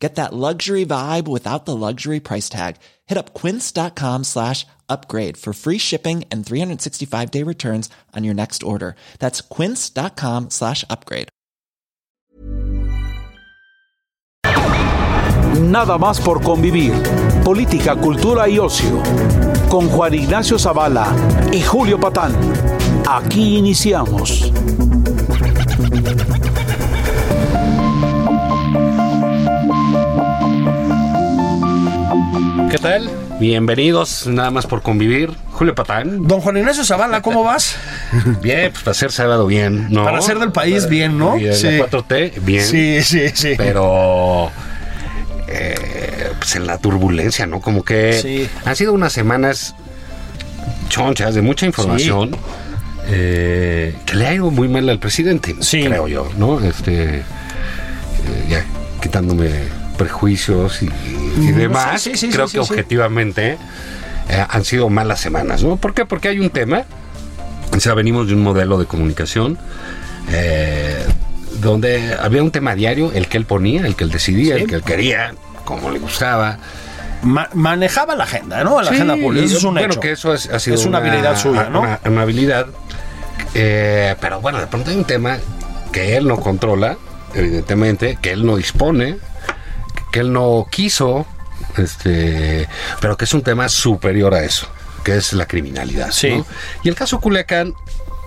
[0.00, 2.76] Get that luxury vibe without the luxury price tag.
[3.06, 8.62] Hit up quince.com slash upgrade for free shipping and 365 day returns on your next
[8.62, 8.96] order.
[9.18, 11.28] That's quince.com slash upgrade.
[15.60, 16.94] Nada más por convivir.
[17.44, 19.02] Política, cultura y ocio.
[19.68, 21.12] Con Juan Ignacio Zavala
[21.52, 22.32] y Julio Patán.
[23.06, 24.50] Aquí iniciamos.
[32.70, 33.10] ¿Qué tal?
[33.40, 35.32] Bienvenidos, nada más por convivir.
[35.52, 36.26] Julio Patán.
[36.28, 37.76] Don Juan Ignacio Zavala, ¿cómo vas?
[38.42, 40.04] Bien, pues para ser sábado bien, ¿no?
[40.04, 41.36] Para ser del país bien, ¿no?
[41.36, 42.64] Y en la 4T, bien.
[42.64, 43.54] Sí, sí, sí.
[43.56, 44.50] Pero
[45.48, 47.60] eh, pues en la turbulencia, ¿no?
[47.60, 48.48] Como que Sí.
[48.64, 49.74] han sido unas semanas
[50.88, 52.36] chonchas de mucha información
[53.08, 55.82] eh, que le ha ido muy mal al presidente, Sí.
[55.84, 56.60] creo yo, ¿no?
[56.60, 57.24] Este, eh,
[58.48, 58.64] ya
[59.02, 59.50] quitándome
[60.04, 60.86] prejuicios y,
[61.40, 63.58] y demás, sí, sí, creo que objetivamente
[64.30, 65.76] eh, han sido malas semanas, ¿no?
[65.76, 66.06] ¿Por qué?
[66.06, 66.84] Porque hay un tema,
[67.76, 69.58] o sea, venimos de un modelo de comunicación
[70.30, 71.04] eh,
[71.60, 74.76] donde había un tema diario, el que él ponía, el que él decidía, el que
[74.76, 75.34] él quería,
[75.66, 76.56] como le gustaba.
[77.22, 78.80] Ma- manejaba la agenda, ¿no?
[78.80, 79.44] La Sí, agenda pública.
[79.44, 80.00] Eso es un bueno, hecho.
[80.00, 81.80] que eso es, ha sido Es una habilidad suya, ¿no?
[81.82, 82.66] Una, una habilidad.
[83.54, 85.36] eh, pero bueno, de pronto hay un tema
[85.92, 86.96] que él no controla,
[87.34, 89.18] evidentemente, que él no dispone,
[90.10, 91.26] que él no quiso,
[91.76, 92.68] este,
[93.00, 94.66] pero que es un tema superior a eso,
[95.04, 96.10] que es la criminalidad.
[96.12, 96.30] Sí.
[96.30, 96.46] ¿no?
[96.82, 97.74] Y el caso Culiacán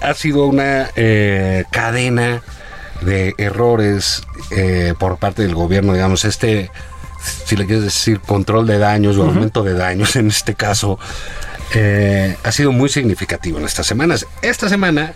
[0.02, 2.42] ha sido una eh, cadena
[3.02, 6.72] de errores eh, por parte del gobierno, digamos, este,
[7.46, 11.00] si le quieres decir, control de daños o aumento de daños en este caso,
[11.74, 14.28] eh, ha sido muy significativo en estas semanas.
[14.42, 15.14] Esta semana,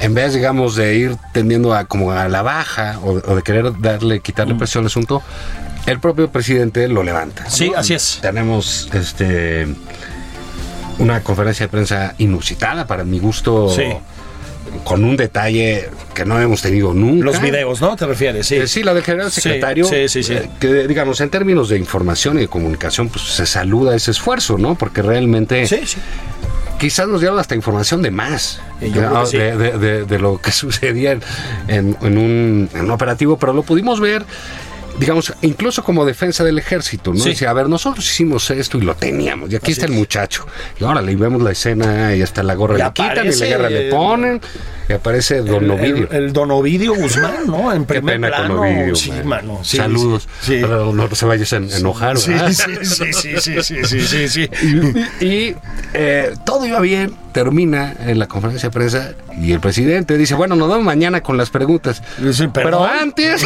[0.00, 3.78] en vez, digamos, de ir tendiendo a como a la baja o, o de querer
[3.80, 5.22] darle, quitarle presión al asunto,
[5.86, 7.48] el propio presidente lo levanta.
[7.50, 8.18] Sí, así es.
[8.22, 9.66] Tenemos este
[10.98, 13.68] una conferencia de prensa inusitada para mi gusto.
[13.68, 13.84] Sí.
[14.82, 17.26] Con un detalle que no hemos tenido nunca.
[17.26, 17.94] Los videos, ¿no?
[17.96, 18.46] ¿Te refieres?
[18.46, 18.56] Sí.
[18.56, 19.84] Eh, Sí, la del general secretario.
[19.84, 20.32] sí, sí, sí.
[20.34, 24.58] eh, que digamos, en términos de información y de comunicación, pues se saluda ese esfuerzo,
[24.58, 24.74] ¿no?
[24.74, 25.98] Porque realmente Sí, sí.
[26.78, 28.90] quizás nos dieron hasta información de más sí.
[29.38, 31.22] de, de- de- de lo que sucedía en,
[31.68, 34.24] en- en un, en un operativo, pero lo pudimos ver,
[34.98, 37.20] digamos, incluso como defensa del ejército, ¿no?
[37.20, 37.30] Sí.
[37.30, 40.46] Decía, a ver, nosotros hicimos esto y lo teníamos, y aquí Así está el muchacho.
[40.80, 43.46] Y ahora le vemos la escena y hasta la gorra Y le quitan y la
[43.46, 44.40] guerra le ponen,
[44.88, 46.08] y aparece Don El, Ovidio.
[46.10, 47.72] el- el Don Ovidio Guzmán, ¿no?
[47.72, 48.56] En Qué primer pena plano.
[48.58, 48.94] con Ovidio.
[48.94, 49.26] sí, man.
[49.28, 49.60] mano.
[49.64, 50.28] sí, Saludos.
[50.42, 50.58] Sí.
[50.60, 52.52] Pero no se vayas a en- enojar, Sí, ¿verdad?
[52.52, 54.50] sí, sí, sí, sí, sí, sí, sí, sí.
[55.24, 55.56] Y
[55.94, 60.54] eh, todo iba bien, termina en la conferencia de prensa y el presidente dice, bueno,
[60.56, 62.00] nos vemos mañana con las preguntas.
[62.32, 63.44] Sí, Pero antes,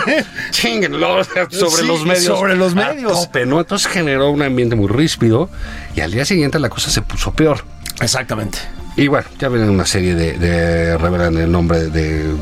[0.50, 1.48] chinguenlo sobre
[1.82, 2.24] Sí, los medios.
[2.24, 3.12] sobre los medios.
[3.24, 3.58] tope, ¿no?
[3.60, 5.48] Entonces generó un ambiente muy ríspido
[5.96, 7.64] y al día siguiente la cosa se puso peor.
[8.00, 8.58] Exactamente.
[8.96, 12.34] Y bueno, ya vienen una serie de, de revelan el nombre de, De-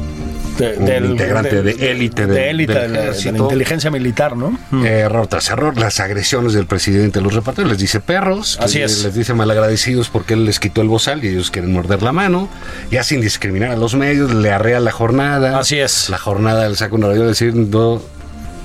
[0.77, 4.59] un del- integrante de, élite De, élite del de, la- de inteligencia militar, ¿no?
[4.85, 8.93] Eh, error tras error, las agresiones del presidente los reporteros, les dice perros, Así les,
[8.99, 9.05] es.
[9.05, 12.49] les dice malagradecidos porque él les quitó el bozal y ellos quieren morder la mano,
[12.91, 15.59] ya sin discriminar a los medios, le arrea la jornada.
[15.59, 16.09] Así es.
[16.11, 18.05] La jornada le saca una radio diciendo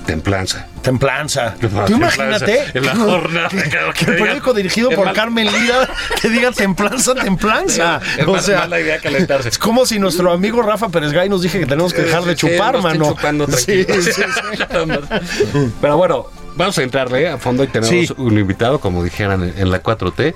[0.04, 0.66] templanza.
[0.82, 1.54] Templanza.
[1.86, 5.50] Tú imagínate En la jornada, que, claro, que que el periódico dirigido por mal- Carmen
[5.50, 5.88] Lira
[6.20, 8.00] que diga templanza, templanza.
[8.18, 9.48] Es o sea, mala idea calentarse.
[9.48, 12.36] es como si nuestro amigo Rafa Pérez Gay nos dije que tenemos que dejar de
[12.36, 13.14] chupar, mano.
[13.56, 14.22] Sí, sí, sí.
[15.80, 16.26] Pero bueno,
[16.56, 20.34] vamos a entrarle a fondo y tenemos un invitado, como dijeran en, la 4T.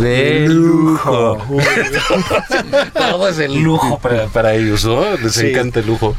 [0.00, 1.38] De lujo.
[2.92, 5.16] Todo es el lujo para, para ellos, ¿no?
[5.16, 6.14] Les encanta el lujo.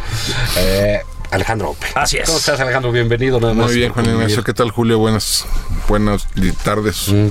[0.57, 1.01] Eh,
[1.33, 1.87] Alejandro Ope.
[1.95, 2.25] Así es.
[2.27, 2.91] ¿Cómo estás, Alejandro?
[2.91, 3.39] Bienvenido.
[3.39, 4.05] Nada más Muy bien, Juan.
[4.05, 4.43] Ignacio.
[4.43, 4.99] ¿Qué tal, Julio?
[4.99, 5.45] Buenas,
[5.87, 6.27] buenas
[6.63, 7.07] tardes.
[7.09, 7.29] Mm,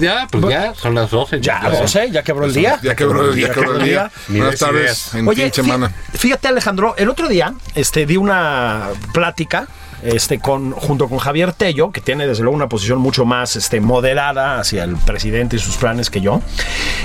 [0.00, 1.40] Ya, pues ya, son las 12.
[1.40, 2.78] Ya, no sé, ya quebró el día.
[2.82, 4.10] Ya quebró, ya quebró el día.
[4.28, 5.14] Buenas des tardes, ideas.
[5.14, 5.92] en Oye, semana.
[6.14, 9.66] fíjate Alejandro, el otro día este, di una plática
[10.02, 13.80] este, con, junto con Javier Tello, que tiene desde luego una posición mucho más este,
[13.80, 16.40] moderada hacia el presidente y sus planes que yo,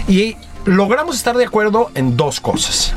[0.08, 2.94] y logramos estar de acuerdo en dos cosas.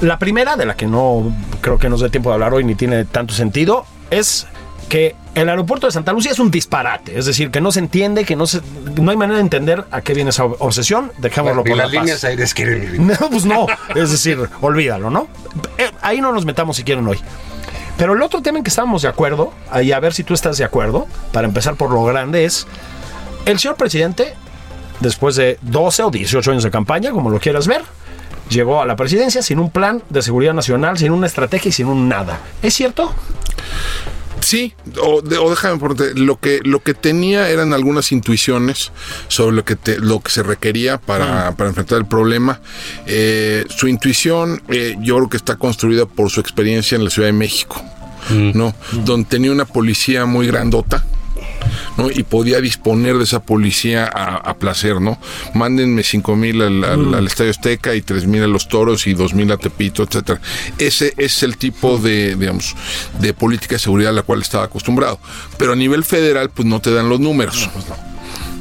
[0.00, 2.74] La primera, de la que no creo que nos dé tiempo de hablar hoy ni
[2.74, 4.46] tiene tanto sentido, es
[4.88, 8.24] que el aeropuerto de Santa Lucía es un disparate, es decir, que no se entiende,
[8.24, 8.60] que no se,
[9.00, 12.00] no hay manera de entender a qué viene esa obsesión, dejémoslo Y por las la
[12.00, 13.00] líneas aéreas quieren vivir.
[13.20, 15.28] No, pues no, es decir, olvídalo, ¿no?
[15.78, 17.18] Eh, Ahí no nos metamos si quieren hoy.
[17.96, 19.52] Pero el otro tema en que estábamos de acuerdo,
[19.82, 22.66] y a ver si tú estás de acuerdo, para empezar por lo grande, es
[23.46, 24.34] el señor presidente,
[25.00, 27.82] después de 12 o 18 años de campaña, como lo quieras ver,
[28.48, 31.86] llegó a la presidencia sin un plan de seguridad nacional, sin una estrategia y sin
[31.86, 32.40] un nada.
[32.62, 33.14] ¿Es cierto?
[34.40, 38.92] Sí, o, de- o déjame ponerte, lo que lo que tenía eran algunas intuiciones
[39.28, 42.60] sobre lo que te- lo que se requería para, para enfrentar el problema.
[43.06, 47.28] Eh, su intuición, eh, yo creo que está construida por su experiencia en la Ciudad
[47.28, 47.82] de México,
[48.30, 48.74] ¿no?
[49.04, 51.04] Donde tenía una policía muy grandota.
[51.96, 52.10] ¿No?
[52.10, 55.18] Y podía disponer de esa policía a, a placer, ¿no?
[55.54, 59.14] Mándenme cinco mil al, al- al Estadio Azteca y tres mil a los Toros y
[59.14, 60.40] dos mil a Tepito, etcétera.
[60.78, 62.74] Ese es el tipo de, digamos,
[63.20, 65.18] de política de seguridad a la cual estaba acostumbrado.
[65.58, 67.68] Pero a nivel federal, pues no te dan los números.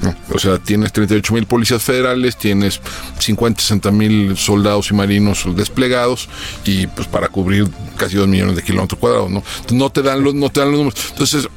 [0.01, 0.15] ¿no?
[0.33, 2.79] O sea, tienes 38 mil policías federales, tienes
[3.19, 6.29] 50, 60 mil soldados y marinos desplegados
[6.65, 7.67] y pues para cubrir
[7.97, 9.43] casi 2 millones de kilómetros cuadrados, ¿no?
[9.71, 10.99] No te dan los, no te dan los números.
[11.11, 11.47] Entonces,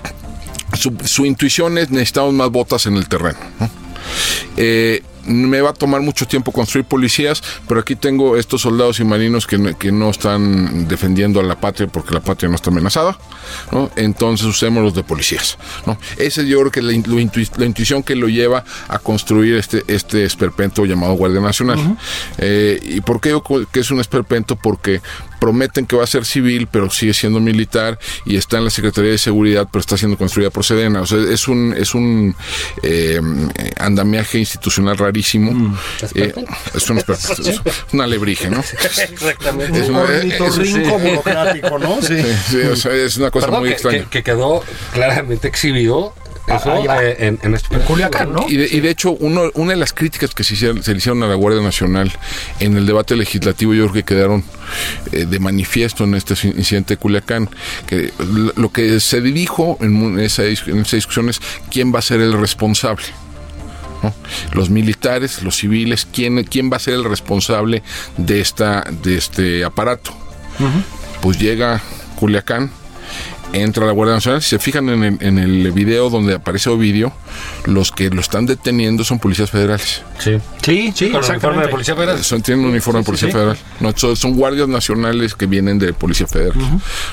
[0.75, 3.38] su, su intuición es necesitamos más botas en el terreno.
[3.61, 3.70] ¿no?
[4.56, 9.05] Eh, me va a tomar mucho tiempo construir policías, pero aquí tengo estos soldados y
[9.05, 12.70] marinos que, no- que no están defendiendo a la patria porque la patria no está
[12.70, 13.19] amenazada,
[13.70, 13.91] ¿no?
[13.97, 15.99] Entonces usemos los de policías, ¿no?
[16.17, 19.85] Ese yo creo que la, lo intui- la intuición que lo lleva a construir este,
[19.87, 21.79] este esperpento llamado Guardia Nacional.
[22.38, 23.38] Eh, ¿Y por qué
[23.70, 24.56] que es un esperpento?
[24.56, 25.03] Porque
[25.38, 29.11] prometen que va a ser civil, pero sigue siendo militar y está en la Secretaría
[29.12, 31.00] de Seguridad, pero está siendo construida por Sedena.
[31.02, 32.35] O sea, es un es un
[32.82, 33.20] eh,
[33.79, 35.76] andamiaje institucional rarísimo.
[36.14, 36.32] Eh,
[36.75, 37.62] es un es
[37.93, 38.61] una alebrije, ¿no?
[38.82, 39.81] Exactamente.
[39.81, 42.00] Es una- Ornitorrinco burocrático, ¿no?
[42.02, 42.17] Sí.
[42.50, 43.99] Sí, o sea, es una cosa Perdón, muy que, extraña.
[44.05, 44.62] que- que quedó
[44.93, 46.14] claramente exhibido
[46.50, 48.46] eso eh, en, en este Culiacán, ¿no?
[48.48, 50.98] Y de, y de hecho, uno, una de las críticas que se, hicieron, se le
[50.98, 52.12] hicieron a la Guardia Nacional
[52.60, 54.44] en el debate legislativo, yo creo que quedaron
[55.12, 57.48] eh, de manifiesto en este incidente de Culiacán,
[57.86, 58.12] que
[58.56, 61.40] lo- que se dijo en, esa, en esa discusión es
[61.70, 63.04] quién va a ser el responsable.
[64.02, 64.14] ¿no?
[64.52, 67.82] Los militares, los civiles, ¿quién, quién va a ser el responsable
[68.16, 70.12] de, esta, de este aparato.
[71.20, 71.80] Pues llega
[72.16, 72.70] Culiacán,
[73.52, 74.42] entra la Guardia Nacional.
[74.42, 77.12] Si se fijan en el, en el video donde aparece Ovidio,
[77.66, 80.02] los que lo están deteniendo son policías federales.
[80.18, 80.38] Sí.
[80.69, 82.23] Sí, sí, Con el uniforme de policía federal.
[82.23, 83.32] Son, tienen un uniforme de policía sí.
[83.32, 83.56] federal.
[83.81, 86.59] No, son, son guardias nacionales que vienen de policía federal.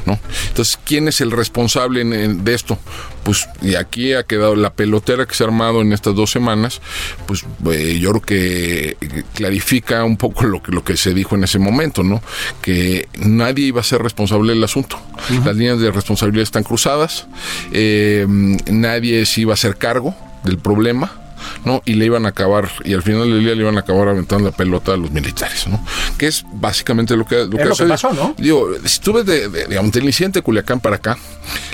[0.06, 0.20] ¿no?
[0.50, 2.78] Entonces, ¿quién es el responsable en- en- de esto?
[3.24, 6.82] Pues, y aquí ha quedado la pelotera que se ha armado en estas dos semanas,
[7.26, 11.36] pues eh, yo creo que eh, clarifica un poco lo que, lo que se dijo
[11.36, 12.22] en ese momento, ¿no?
[12.62, 15.00] Que nadie iba a ser responsable del asunto.
[15.46, 17.26] Las líneas de responsabilidad están cruzadas,
[17.72, 18.26] eh,
[18.68, 20.14] nadie se iba a hacer cargo
[20.44, 21.22] del problema.
[21.66, 21.82] ¿No?
[21.86, 24.50] Y le iban a acabar, y al final del día le iban a acabar aventando
[24.50, 25.84] la pelota a los militares, ¿no?
[26.18, 27.90] Que es básicamente lo que, lo que, lo que sucedió.
[27.94, 28.34] pasó, ¿no?
[28.38, 31.18] Digo, ves de, de- digamos, del incidente de Culiacán para acá,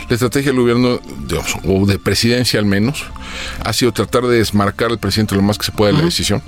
[0.10, 3.04] la estrategia del gobierno, digamos, o de presidencia al menos,
[3.64, 6.42] ha sido tratar de desmarcar al presidente lo más que se pueda de la decisión.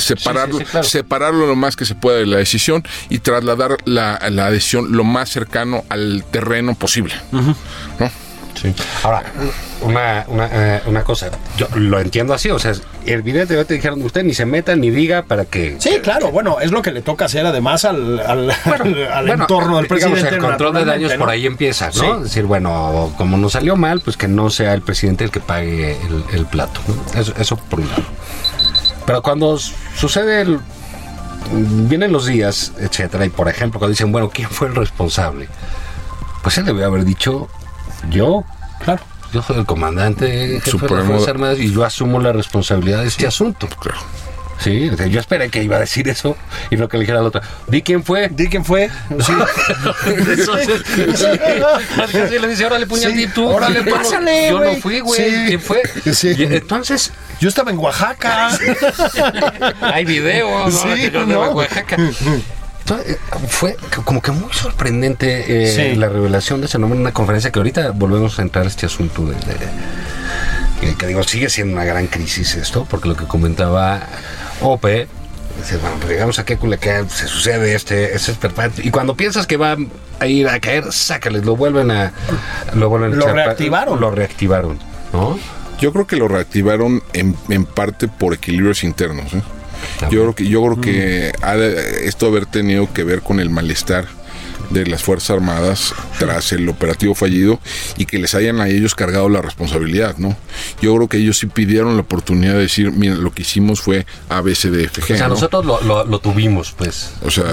[0.00, 0.86] separarlo, sí, claro.
[0.86, 5.04] separarlo lo más que se pueda de la decisión y trasladar la, la decisión lo
[5.04, 7.14] más cercano al terreno posible.
[7.32, 7.56] ¿no?
[9.04, 9.22] Ahora,
[9.82, 12.72] una, una, eh, una cosa, yo lo entiendo así, o sea,
[13.06, 15.76] evidentemente dijeron, usted ni se meta ni diga para que...
[15.78, 19.44] Sí, claro, bueno, es lo que le toca hacer además al, al, al- al Bueno,
[19.44, 20.34] entorno del digamos, presidente.
[20.36, 21.32] el control de daños por ¿no?
[21.32, 21.92] ahí empieza, ¿no?
[21.92, 22.06] Sí.
[22.16, 25.40] Es decir, bueno, como nos salió mal, pues que no sea el presidente el que
[25.40, 26.80] pague el, el plato.
[26.88, 27.20] ¿no?
[27.20, 28.02] Eso, eso por un lado.
[29.06, 30.58] Pero cuando sucede el...
[31.52, 35.48] Vienen los días, etcétera, y por ejemplo, cuando dicen, bueno, ¿quién fue el responsable?
[36.42, 37.48] Pues él debe haber dicho,
[38.10, 38.44] yo,
[38.84, 39.02] Claro.
[39.32, 41.04] yo soy el comandante jefe de las Supremo.
[41.04, 43.68] Fuerzas Armadas y yo asumo la responsabilidad de este asunto.
[43.80, 43.98] Claro.
[44.60, 46.36] Sí, yo esperé que iba a decir eso
[46.68, 48.28] y no que le dijera al otro, di quién fue.
[48.28, 48.90] Di quién fue.
[49.20, 49.32] Sí.
[50.06, 50.82] Entonces,
[51.14, 51.26] sí,
[52.12, 53.48] casi le dice, órale, puñal, Sí, tú.
[53.48, 55.46] órale, no- pásale, Yo no fui, güey.
[55.46, 55.80] ¿Quién fue?
[56.04, 58.50] Entonces, Yo estaba en Oaxaca.
[59.80, 60.96] hay videos, ¿no?
[60.96, 61.50] Sí, ¿no?
[61.52, 61.96] Oaxaca.
[62.90, 63.18] Eh,
[63.48, 65.96] fue como que muy sorprendente eh, Sí.
[65.96, 68.86] la revelación de ese nombre en una conferencia que ahorita volvemos a entrar a este
[68.86, 69.56] asunto de, de-
[70.80, 74.00] que, que digo, sigue siendo una gran crisis esto, porque lo que comentaba
[74.60, 75.08] Ope,
[75.60, 79.46] dice, bueno, pues llegamos aquí a Culiacán, se sucede este, este esperpento, y cuando piensas
[79.46, 79.76] que va
[80.20, 82.12] a ir a caer, sácales, lo vuelven a...
[82.74, 84.00] Lo, vuelven a Lo pa- reactivaron.
[84.00, 84.78] Lo reactivaron,
[85.12, 85.38] ¿no?
[85.80, 89.32] Yo creo que lo reactivaron en, en parte por equilibrios internos.
[89.34, 89.42] ¿eh?
[90.10, 93.50] Yo creo que, yo creo que ha de- esto haber tenido que ver con el
[93.50, 94.06] malestar
[94.70, 97.58] de las Fuerzas Armadas tras el operativo fallido
[97.96, 100.36] y que les hayan a ellos cargado la responsabilidad, ¿no?
[100.82, 104.04] Yo creo que ellos sí pidieron la oportunidad de decir, mira, lo que hicimos fue
[104.28, 105.34] ABCDFG, O sea, ¿no?
[105.34, 107.10] nosotros lo, lo- lo tuvimos, pues.
[107.22, 107.44] O sea,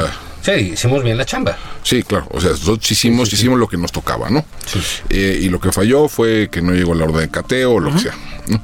[0.41, 1.57] Sí, hicimos bien la chamba.
[1.81, 4.45] sí, claro, o sea, nosotros hicimos, hicimos lo que nos tocaba, ¿no?
[4.67, 4.79] Sí.
[5.09, 7.91] Eh, y lo que falló fue que no llegó la orden de cateo o lo
[7.93, 8.13] que sea.
[8.47, 8.61] ¿no?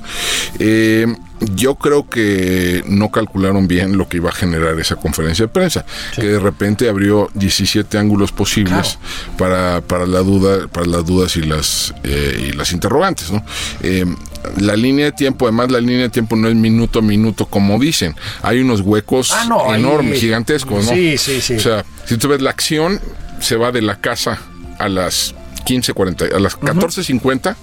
[0.59, 1.07] Eh,
[1.55, 5.85] yo creo que no calcularon bien lo que iba a generar esa conferencia de prensa,
[6.15, 8.99] que de repente abrió 17 ángulos posibles
[9.37, 13.43] para, para la duda, para las dudas y las eh, y las interrogantes, ¿no?
[13.81, 14.05] Eh,
[14.57, 17.79] la línea de tiempo, además la línea de tiempo no es minuto a minuto como
[17.79, 20.91] dicen, hay unos huecos Ah, no, ahí- enormes, gigantescos, ¿no?
[20.93, 21.55] Sí, sí, sí.
[21.55, 22.99] O sea, si tú ves la acción,
[23.39, 24.39] se va de la casa
[24.79, 25.33] a las
[25.65, 27.55] 15.40, a las 14.50,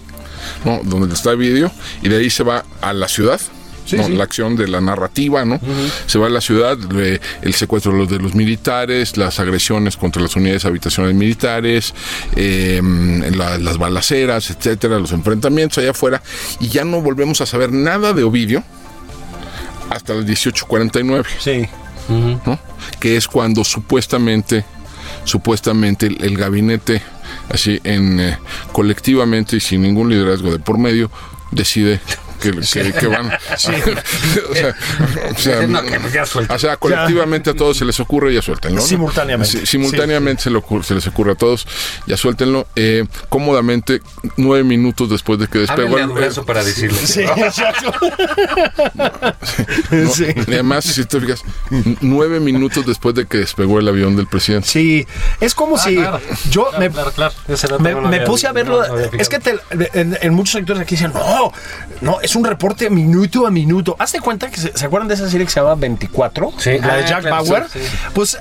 [0.65, 0.81] ¿no?
[0.85, 1.71] Donde está el vídeo,
[2.03, 3.41] y de ahí se va a la ciudad.
[3.97, 4.09] ¿No?
[4.09, 5.61] La acción de la narrativa, ¿no?
[6.07, 6.77] Se va a la ciudad,
[7.43, 11.95] el secuestro de los, de los militares, las agresiones contra las unidades habitacionales militares,
[12.37, 12.81] eh,
[13.35, 16.23] la- las balaceras, etcétera, los enfrentamientos allá afuera,
[16.61, 18.63] y ya no volvemos a saber nada de Ovidio
[19.91, 21.25] hasta las 18.49.
[21.39, 21.67] Sí.
[22.11, 22.59] ¿no?
[23.01, 24.65] que es cuando supuestamente
[25.25, 27.03] supuestamente el, el gabinete
[27.51, 28.39] así en eh,
[28.73, 31.11] colectivamente y sin ningún liderazgo de por medio
[31.51, 32.01] decide
[32.39, 34.75] que, que- que van o sea,
[35.31, 36.55] o sea, No, que ya suelta.
[36.55, 38.87] o sea, colectivamente a todos se les ocurre ya suéltenlo ¿no?
[38.87, 39.59] Simultáneamente.
[39.61, 41.67] Sí, simultáneamente Se, le ocurre- se les ocurre a todos
[42.07, 44.01] ya suéltenlo eh, cómodamente
[44.37, 46.99] nueve minutos después de que despegó el- Durazo para decirle.
[46.99, 47.93] Sí, exacto.
[49.91, 50.11] ¿no?
[50.11, 50.27] Sí.
[50.47, 51.43] Y además si te fijas
[52.01, 55.07] nueve minutos después de que despegó el avión del presidente Sí,
[55.41, 56.21] es como si claro.
[56.51, 57.33] yo me, Claro,
[58.09, 58.83] me, puse a verlo.
[59.13, 59.59] es que te-
[59.95, 61.53] en, en muchos sectores aquí dicen, no,
[62.01, 63.97] no, es un reporte minuto a minuto.
[63.99, 66.53] Hazte cuenta que se, ¿se acuerdan de esa serie que se llama 24?
[66.59, 66.79] Sí.
[66.79, 67.67] La de Ah, Jack Bauer.
[67.73, 67.79] sí.
[68.13, 68.39] Pues.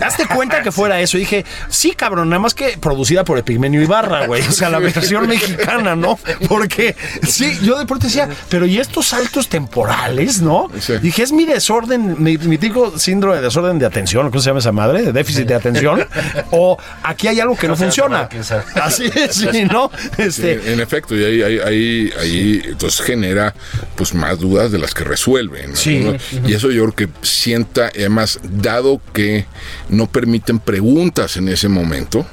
[0.00, 1.16] Hazte cuenta que fuera eso.
[1.16, 4.42] Y dije, sí, cabrón, nada más que producida por Epigmenio Ibarra, güey.
[4.46, 6.18] O sea, la versión mexicana, ¿no?
[6.48, 6.96] Porque,
[7.26, 10.68] sí, yo de pronto decía, pero ¿y estos saltos temporales, no?
[10.80, 10.94] Sí.
[10.98, 12.58] Dije, es mi desorden, mi, mi
[12.96, 15.02] síndrome de desorden de atención, ¿cómo se llama esa madre?
[15.02, 16.06] De déficit de atención.
[16.50, 18.28] o aquí hay algo que no funciona.
[18.74, 19.90] Así es, sí, ¿no?
[20.18, 23.54] Este, Sí, en efecto, y ahí, ahí, ahí, ahí, entonces genera
[23.96, 25.66] pues más dudas de las que resuelve.
[25.66, 25.76] ¿no?
[25.76, 26.06] Sí.
[26.46, 29.46] Y eso yo creo que sienta, además, dado que
[29.88, 32.26] no permiten preguntas en ese momento,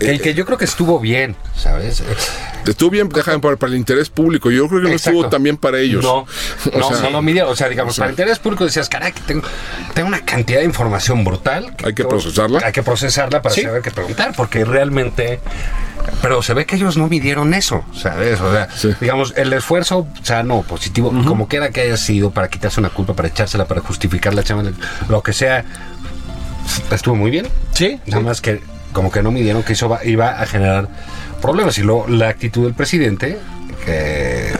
[0.00, 2.02] El que yo creo que estuvo bien, ¿sabes?
[2.66, 5.10] estuvo bien, déjame para, para el interés público, yo creo que no Exacto.
[5.18, 6.02] estuvo tan bien para ellos.
[6.02, 6.26] No,
[6.72, 7.52] O no, sea, no lo midieron.
[7.52, 9.46] O sea, digamos, para interés público decías, caray, que tengo,
[9.94, 11.66] tengo una cantidad de información brutal.
[11.84, 12.60] Hay que tengo- procesarla.
[12.64, 13.62] Hay que procesarla para Sí.
[13.62, 15.40] saber qué preguntar, porque realmente.
[16.20, 18.38] Pero se ve que ellos no midieron eso, ¿sabes?
[18.40, 18.90] O sea, Sí.
[19.00, 23.28] digamos, el esfuerzo sano, positivo, como quiera que haya sido, para quitarse una culpa, para
[23.28, 24.64] echársela, para justificar la chama,
[25.08, 25.64] lo que sea,
[26.90, 27.48] estuvo muy bien.
[27.72, 27.98] sí.
[28.06, 28.60] Nada más que
[28.92, 30.88] como que no midieron que eso va- iba a generar
[31.42, 31.76] problemas.
[31.78, 33.38] Y luego la actitud del presidente,
[33.84, 34.52] que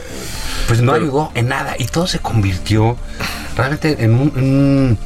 [0.67, 1.75] pues no ayudó en nada.
[1.79, 2.97] Y todo se convirtió
[3.55, 4.97] realmente en un, un-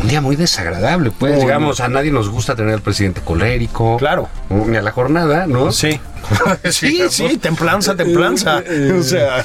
[0.00, 1.10] un día muy desagradable.
[1.10, 3.96] Pues Muy, digamos, a nadie nos gusta tener al presidente colérico.
[3.96, 4.28] Claro.
[4.48, 5.72] Ni a la jornada, ¿no?
[5.72, 5.98] Sí.
[6.70, 8.62] Sí, sí, templanza, templanza.
[8.98, 9.42] O sea,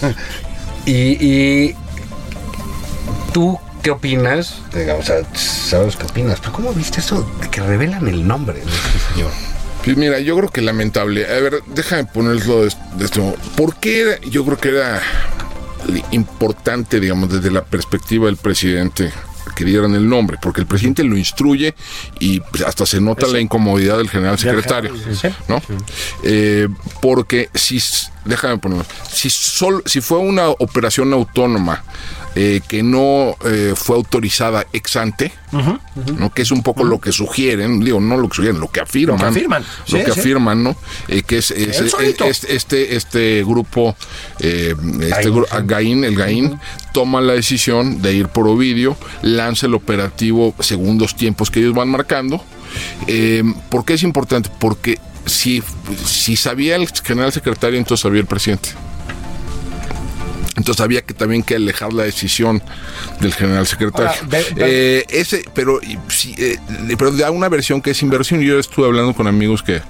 [0.86, 1.76] Y, y
[3.34, 4.56] tú, ¿qué opinas?
[4.74, 9.14] Digamos, sabes qué opinas, pero ¿cómo viste eso de que revelan el nombre de este
[9.14, 9.32] señor?
[9.84, 11.26] Pues mira, yo creo que lamentable.
[11.26, 13.36] A ver, déjame ponerlo de, de esto.
[13.58, 15.02] ¿Por qué era- yo creo que era
[16.12, 19.12] importante, digamos, desde la perspectiva del presidente
[19.56, 20.38] que dieran el nombre?
[20.42, 21.76] Porque el presidente lo instruye
[22.20, 25.28] y pues, hasta se nota la incomodidad del general secretario, sí.
[25.50, 25.62] ¿no?
[26.24, 26.70] Eh,
[27.02, 27.82] porque si,
[28.26, 31.84] déjame ponerlo, si, sol, si fue una operación autónoma
[32.36, 36.34] eh, que no eh, fue autorizada ex ante, ¿no?
[36.34, 39.18] que es un poco lo que sugieren, digo, no lo que sugieren, lo que afirman.
[39.18, 40.20] Lo que afirman, Lo sí, que sí.
[40.20, 40.76] afirman, ¿no?
[41.08, 43.96] Eh, que es, este, este, grupo,
[44.40, 45.48] eh, este gru-.
[45.66, 46.60] Gaín, el Gaín,
[46.92, 51.74] toma la decisión de ir por Ovidio, lanza el operativo según los tiempos que ellos
[51.74, 52.44] van marcando.
[53.08, 54.50] Eh, ¿Por qué es importante?
[54.60, 55.62] Porque si,
[56.06, 58.70] si sabía el general secretario, entonces sabía el presidente.
[60.56, 62.62] Entonces había que también que alejar la decisión
[63.20, 64.10] del general secretario.
[64.10, 65.80] Ahora, Eh, ese, pero
[66.10, 66.58] sí, eh,
[66.98, 68.40] pero da una versión que es inversión.
[68.42, 69.82] Yo estuve hablando con amigos que,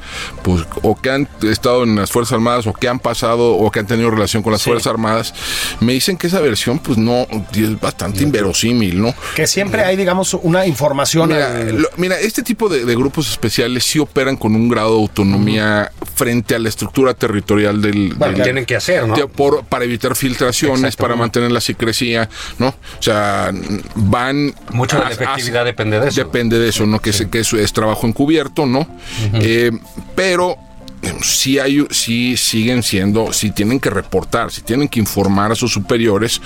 [0.41, 3.79] pues, o que han estado en las Fuerzas Armadas, o que han pasado, o que
[3.79, 5.33] han tenido relación con las Fuerzas Armadas.
[5.81, 9.13] Me dicen que esa versión, pues, no, es bastante inverosímil, ¿no?
[9.35, 11.27] que siempre hay, digamos, una información.
[11.29, 14.91] Mira, al- lo- mira, este tipo de, de grupos especiales sí operan con un grado
[14.95, 18.13] de autonomía frente a la estructura territorial del...
[18.15, 19.15] Bueno, del- tienen que hacer, ¿no?
[19.27, 20.52] por- para evitar filtraciones
[20.97, 22.29] para mantener la secrecía,
[22.59, 22.67] ¿no?
[22.69, 23.51] O sea,
[23.95, 24.53] van...
[24.71, 26.21] Mucho de la efectividad a- depende de eso.
[26.23, 26.99] Depende de eso, ¿no?
[26.99, 28.87] Que, se- que eso es trabajo encubierto, ¿no?
[29.33, 29.71] Eh,
[30.15, 30.57] pero
[31.01, 35.55] eh, sí hay, sí siguen siendo, sí tienen que reportar, sí tienen que informar a
[35.55, 36.41] sus superiores.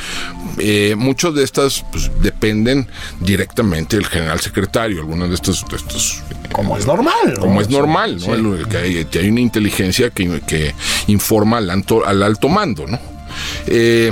[0.57, 2.87] Eh, muchos de estas pues, dependen
[3.19, 7.13] directamente del general secretario, algunas de estos, de estos Como es normal.
[7.35, 7.39] ¿no?
[7.41, 8.21] como es Sí, normal, ¿no?
[8.25, 8.31] sí.
[8.31, 10.73] El- que, hay, que hay una inteligencia que, que
[11.07, 12.99] informa al alto, al alto mando, ¿no?
[13.67, 14.11] Eh,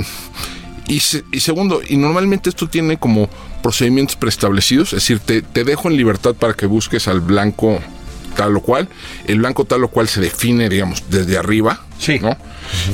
[0.88, 3.28] y, se- y segundo, y normalmente esto tiene como
[3.62, 7.80] procedimientos preestablecidos, es decir, te, te dejo en libertad para que busques al blanco
[8.36, 8.88] tal o cual,
[9.26, 12.18] el blanco tal o cual se define, digamos, desde arriba, Sí.
[12.20, 12.36] ¿no?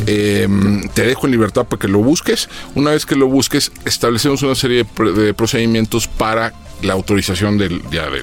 [0.07, 0.47] Eh,
[0.95, 2.49] te dejo en libertad para que lo busques.
[2.77, 7.59] Una vez que lo busques, establecemos una serie de, pr- de procedimientos para la autorización
[7.59, 8.23] del, ya del-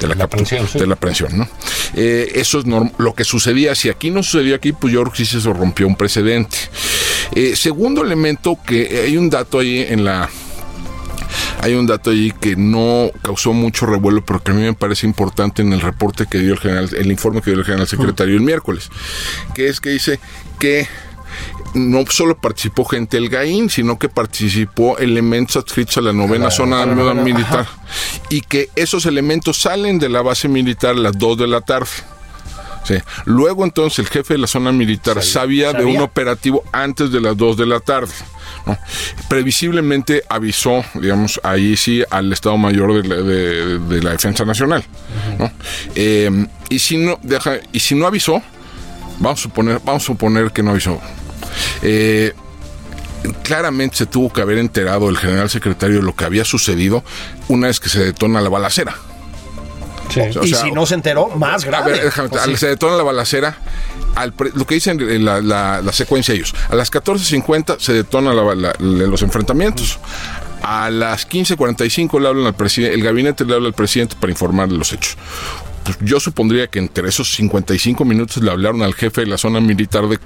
[0.00, 0.78] de la, La sí.
[0.78, 1.48] de la aprehensión, ¿no?
[1.94, 2.64] Eh, eso es
[2.98, 3.74] lo que sucedía.
[3.76, 6.56] Si aquí no sucedió aquí, pues yo creo que sí se rompió un precedente.
[7.32, 10.28] Eh, segundo elemento, que hay un dato ahí en la
[11.60, 15.06] hay un dato ahí que no causó mucho revuelo, pero que a mí me parece
[15.06, 18.36] importante en el reporte que dio el general, el informe que dio el general secretario
[18.36, 18.90] el miércoles,
[19.54, 20.20] que es que dice
[20.58, 20.86] que
[21.74, 26.86] no solo participó gente del GAIN, sino que participó elementos adscritos a la novena zona
[26.86, 27.66] la novena, militar
[28.30, 31.90] y que esos elementos salen de la base militar a las 2 de la tarde.
[32.86, 32.94] Sí.
[33.24, 37.36] Luego entonces el jefe de la zona militar sabía, de un operativo antes de las
[37.36, 38.12] 2 de la tarde.
[38.64, 38.78] ¿no?
[39.28, 44.84] Previsiblemente avisó, digamos, ahí sí al Estado Mayor de la, de- de la Defensa Nacional.
[45.38, 45.50] ¿no?
[45.94, 48.40] Eh, y, si no, deja, y si no avisó,
[49.18, 51.00] vamos a suponer, vamos a suponer que no avisó.
[51.82, 52.32] Eh,
[53.42, 57.02] claramente se tuvo que haber enterado el general secretario de lo que había sucedido
[57.48, 58.94] una vez que se detona la balacera.
[60.08, 60.20] Sí.
[60.38, 61.92] O y si no se enteró, más a grave.
[61.92, 62.56] ver, déjame- Pues sí.
[62.56, 63.58] se detona la balacera.
[64.14, 66.54] Al pre- lo que dicen en la, la- la secuencia ellos.
[66.70, 69.98] A las 14.50 se detona la- los enfrentamientos.
[70.62, 74.68] A las 15.45 le hablan al presidente, el gabinete le habla al presidente para informar
[74.68, 75.16] de los hechos.
[75.86, 79.60] Pues yo supondría que entre esos 55 minutos le hablaron al jefe de la zona
[79.60, 80.18] militar de,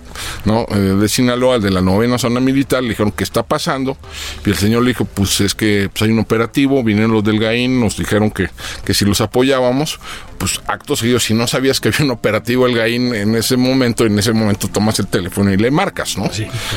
[0.46, 0.66] ¿no?
[0.70, 3.98] Eh, de Sinaloa, de la novena zona militar, le dijeron qué está pasando.
[4.46, 7.38] Y el señor le dijo, pues es que pues, hay un operativo, vinieron los del
[7.38, 8.48] GAIN, nos dijeron que,
[8.86, 10.00] que si los apoyábamos,
[10.40, 14.06] pues acto seguido, si no sabías que había un operativo del GAIN en ese momento,
[14.06, 16.30] en ese momento tomas el teléfono y le marcas, ¿no?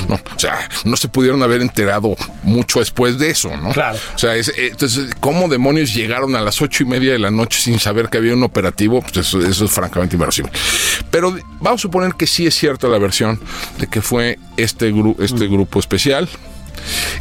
[0.10, 3.72] No, o sea, no se pudieron haber enterado mucho después de eso, ¿no?
[3.72, 3.98] Claro.
[4.16, 7.32] O sea, es- eh, entonces, ¿cómo demonios llegaron a las ocho y media de la
[7.32, 9.02] noche sin saber que había un operativo?
[9.02, 10.52] Pues eso, eso es francamente inverosímil.
[11.10, 13.40] Pero vamos a suponer que sí es cierta la versión
[13.80, 16.28] de que fue este, gru- este grupo especial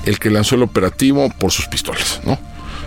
[0.07, 2.37] el que lanzó el operativo por sus pistolas, ¿no?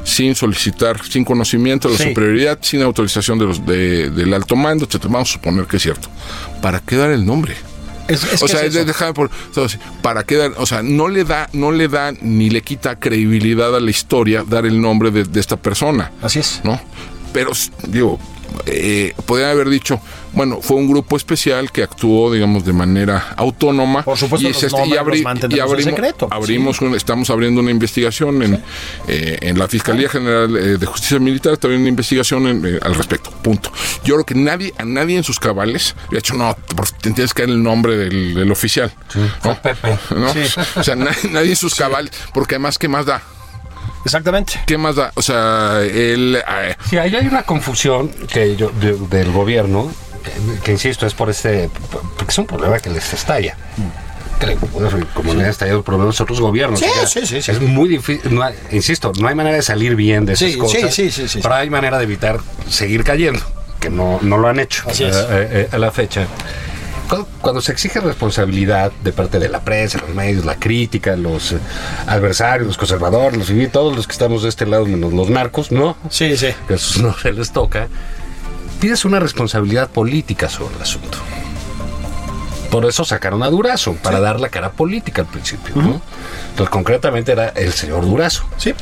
[0.06, 2.10] Sin solicitar, sin conocimiento de la Sí.
[2.10, 5.04] superioridad, sin autorización de los, de- del alto mando, etc.
[5.10, 6.08] Vamos a suponer que es cierto.
[6.62, 7.56] ¿Para qué dar el nombre?
[8.08, 8.76] Es- es o sea, es
[9.16, 12.62] por- entonces, para qué dar, o sea, no le da, no le da ni le
[12.62, 16.12] quita credibilidad a la historia dar el nombre de, de esta persona.
[16.22, 16.62] Así es.
[16.64, 16.80] ¿no?
[17.34, 17.52] Pero,
[17.88, 18.20] digo,
[18.66, 20.00] eh, podrían haber dicho,
[20.34, 24.04] bueno, fue un grupo especial que actuó, digamos, de manera autónoma.
[24.04, 25.22] Por supuesto, los es este, nombres los y
[25.56, 26.28] en abrimos, secreto.
[26.32, 28.64] abrimos un- estamos abriendo una investigación en,
[29.08, 32.80] eh, en la Fiscalía General eh, de Justicia Militar, está abriendo una investigación en, eh,
[32.82, 33.72] al respecto, punto.
[34.04, 36.56] Yo creo que nadie, a nadie en sus cabales, de hecho, no,
[37.02, 38.94] tienes que dar el nombre del, del oficial.
[39.44, 39.62] ¿no?
[39.62, 39.98] Pepe.
[40.16, 40.34] ¿no?
[40.76, 43.22] O sea, na- nadie en sus cabales, porque además, ¿qué más da?
[44.06, 44.54] Exactamente.
[44.66, 45.12] ¿Qué más da?
[45.16, 46.38] O sea, él...
[46.48, 49.92] eh, Sí, ahí hay una confusión que yo, de- del gobierno,
[50.24, 51.70] que, que insisto, es por este,
[52.18, 53.58] porque es un problema que les estalla.
[54.40, 54.56] Que le-
[55.14, 56.80] como le ha estallado el problema a los otros gobiernos.
[56.80, 57.52] Sí, O sea, sí, sí, sí.
[57.52, 60.58] Es muy difícil, no hay- insisto, no hay manera de salir bien de esas Sí,
[60.58, 60.82] cosas.
[60.94, 61.40] sí, sí, sí, sí.
[61.42, 62.40] Pero hay manera de evitar
[62.70, 63.40] seguir cayendo,
[63.80, 65.16] que no, no lo han hecho Así es.
[65.16, 66.28] a, a- a la fecha.
[67.10, 71.52] Cuando, cuando se exige responsabilidad de parte de la prensa, los medios, la crítica, los
[71.52, 71.60] eh,
[72.08, 75.72] adversarios, los conservadores, los civiles, todos los que estamos de este lado, menos los narcos,
[75.72, 76.48] no, Sí, sí.
[76.68, 77.88] que a esos no se les toca,
[78.80, 81.20] pides una responsabilidad política sobre el asunto.
[82.72, 85.76] Por eso sacaron a Durazo, para dar la cara política al principio.
[85.76, 86.02] ¿no?
[86.50, 88.44] Entonces, concretamente era el señor Durazo.
[88.58, 88.74] Sí.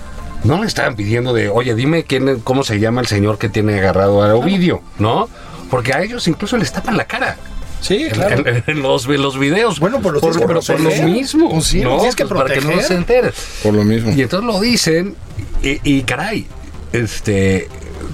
[0.45, 3.77] No le estaban pidiendo de, oye, dime quién, cómo se llama el señor que tiene
[3.79, 5.29] agarrado a Ovidio, ¿no?
[5.69, 7.37] Porque a ellos incluso les tapan la cara.
[7.83, 8.43] Sí, En- claro.
[8.47, 9.79] En, en los, en los videos.
[9.79, 11.49] Bueno, pues los por, tienes que pero por lo mismo.
[11.51, 11.97] Pues sí, los ¿no?
[11.97, 13.31] tienes que Pues para que no se enteren.
[13.61, 14.11] por lo mismo.
[14.15, 15.15] Y entonces lo dicen
[15.61, 16.47] y, y, caray,
[16.93, 17.67] este,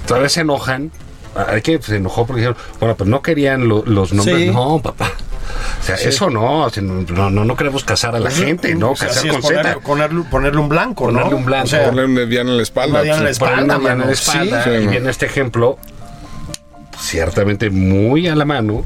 [0.07, 0.91] todavía se enojan.
[1.47, 4.37] Hay que se enojó porque dijeron, bueno, pues no querían lo- los nombres.
[4.37, 4.49] Sí.
[4.49, 5.11] No, papá.
[5.81, 8.89] O sea, eso no, o sea, no, no, no queremos casar a la gente, ¿no?
[8.89, 9.79] Pues Casar así es, con ponerle, Z.
[9.81, 11.19] ponerle, ponerle un blanco, ¿no?
[11.19, 11.65] Ponerle un blanco.
[11.65, 12.95] O sea, Ponerle una diana en la espalda.
[12.95, 13.77] Una diana en la pues, espalda.
[13.77, 15.77] Una en la espalda, Sí, sí, y viene este ejemplo,
[16.99, 18.83] ciertamente muy a la mano,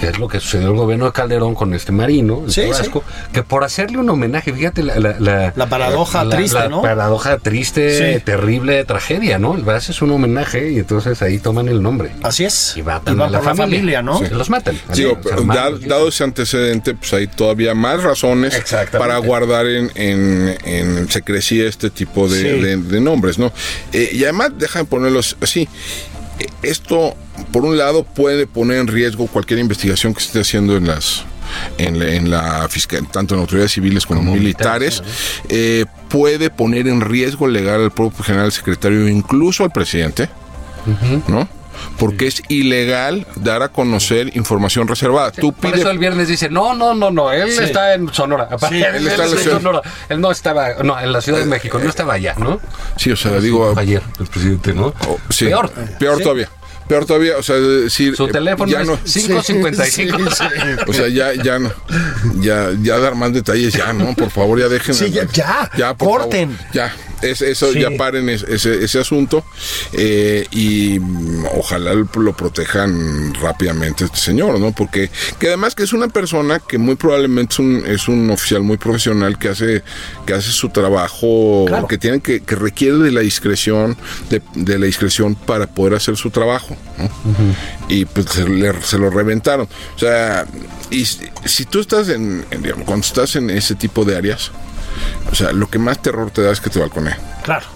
[0.00, 3.04] que es lo que sucedió el gobierno de Calderón con este marino, el Sí, Tabasco,
[3.34, 6.80] que por hacerle un homenaje, fíjate la, la, la- La paradoja triste, la ¿no?
[6.80, 8.20] paradoja triste, Sí.
[8.24, 9.58] terrible tragedia, ¿no?
[9.58, 12.12] Le haces un homenaje y entonces ahí toman el nombre.
[12.22, 12.74] Así es.
[12.78, 14.18] Y va, por la familia, ¿no?
[14.18, 14.24] Sí.
[14.30, 14.78] Los matan.
[14.94, 18.58] Digo, Los pero hermanos, da- dado ese antecedente, pues hay todavía más razones
[18.92, 22.48] para guardar en, en, en secrecía este tipo de, Sí.
[22.60, 23.52] de- de nombres, ¿no?
[23.92, 25.68] Eh, y además, dejan ponerlos así.
[26.62, 27.14] Esto,
[27.52, 31.24] por un lado, puede poner en riesgo cualquier investigación que se esté haciendo en las
[31.78, 36.48] en la, en la fiscal, tanto en autoridades civiles como, Como militares, militares, eh, puede
[36.50, 40.28] poner en riesgo legal al propio general secretario, incluso al presidente,
[41.26, 41.48] ¿no?
[41.98, 45.30] Porque es ilegal dar a conocer información reservada.
[45.32, 47.64] Tú Por eso el viernes dice, no, no, no, no, él Sí.
[47.64, 48.48] está en Sonora.
[48.68, 49.38] Sí, él está en.
[49.38, 49.80] Sonora.
[50.08, 52.60] Él no estaba, no, en la Ciudad de México, no estaba allá, ¿no?
[52.96, 54.92] Sí, o sea, digo, ayer el presidente, ¿no?
[55.08, 55.70] oh, Peor.
[55.98, 56.50] peor todavía.
[56.90, 60.18] Peor todavía, o sea, es decir, Su eh, teléfono ya es no, 555.
[60.88, 61.72] o sea, ya, ya no,
[62.40, 64.12] ya, ya dar más detalles, ya, ¿no?
[64.16, 64.92] Por favor, ya dejen.
[64.92, 66.50] Sí, ya, ya, por corten.
[66.56, 67.80] favor, ya, es, eso, Sí.
[67.80, 69.44] ya paren es- ese, ese asunto
[69.92, 70.98] eh, y
[71.54, 74.72] ojalá lo, lo protejan rápidamente este señor, ¿no?
[74.72, 78.62] Porque que además que es una persona que muy probablemente es un, es un oficial
[78.62, 79.84] muy profesional que hace,
[80.26, 81.86] que hace su trabajo, Claro.
[81.86, 83.96] que tiene que, que requiere de la discreción,
[84.28, 87.08] de, de la discreción para poder hacer su trabajo, ¿no?
[87.88, 89.68] Y pues se, le- se lo reventaron.
[89.96, 90.46] O sea,
[90.90, 94.50] y si, si tú estás en, en, digamos, cuando estás en ese tipo de áreas,
[95.30, 97.16] o sea, lo que más terror te da es que te balconeen.
[97.42, 97.66] Claro,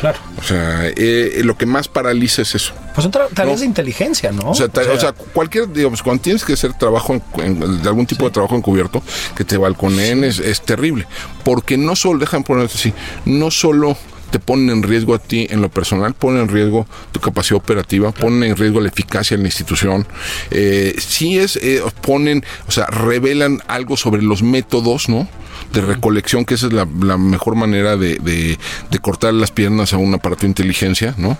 [0.00, 0.18] claro.
[0.38, 2.72] O sea, eh, lo que más paraliza es eso.
[2.94, 3.60] Pues son tareas No.
[3.60, 4.50] de inteligencia, ¿no?
[4.50, 7.22] O sea, ta- o sea, cualquier, digamos, cuando tienes que hacer trabajo, en-
[7.62, 9.02] en- de algún tipo de trabajo encubierto,
[9.36, 11.06] que te balconeen es, es terrible.
[11.44, 12.92] Porque no solo, dejan ponerte así,
[13.24, 13.96] no solo
[14.34, 18.10] te ponen en riesgo a ti en lo personal, ponen en riesgo tu capacidad operativa,
[18.10, 20.08] ponen en riesgo la eficacia de la institución.
[20.50, 25.28] Eh, sí es, eh, ponen, o sea, revelan algo sobre los métodos, ¿no?
[25.74, 28.58] De recolección, que esa es la, la mejor manera de, de,
[28.90, 31.36] de cortar las piernas a un aparato de inteligencia, ¿no?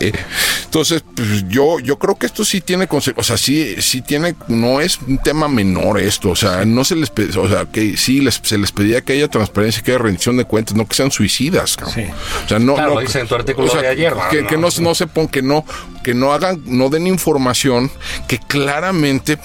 [0.00, 0.12] Eh,
[0.64, 4.80] entonces, pues, yo, yo creo que esto sí tiene o sea, sí, sí tiene, no
[4.80, 8.40] es un tema menor esto, o sea, no se les, o sea, que sí les,
[8.42, 11.76] se les pedía que haya transparencia, que haya rendición de cuentas, no que sean suicidas.
[11.94, 12.04] Sí.
[12.44, 14.48] O sea, no, Claro, no, dice en tu artículo de ayer, que, ¿no?
[14.48, 15.64] que no, no se pon, que no,
[16.04, 17.90] que no hagan, no den información
[18.28, 19.38] que claramente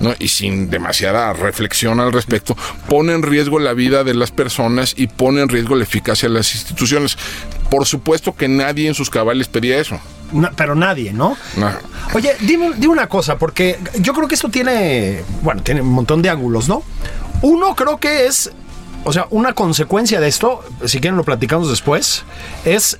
[0.00, 0.14] ¿no?
[0.18, 2.56] y sin demasiada reflexión al respecto,
[2.88, 6.34] pone en riesgo la vida de las personas y pone en riesgo la eficacia de
[6.34, 7.16] las instituciones.
[7.70, 10.00] Por supuesto que nadie en sus cabales pedía eso.
[10.56, 11.36] Pero nadie, ¿no?
[11.56, 11.70] No.
[12.14, 16.22] Oye, dime, dime una cosa, porque yo creo que esto tiene, bueno, tiene un montón
[16.22, 16.82] de ángulos, ¿no?
[17.42, 18.50] Uno creo que es,
[19.04, 22.24] o sea, una consecuencia de esto, si quieren lo platicamos después,
[22.64, 22.98] es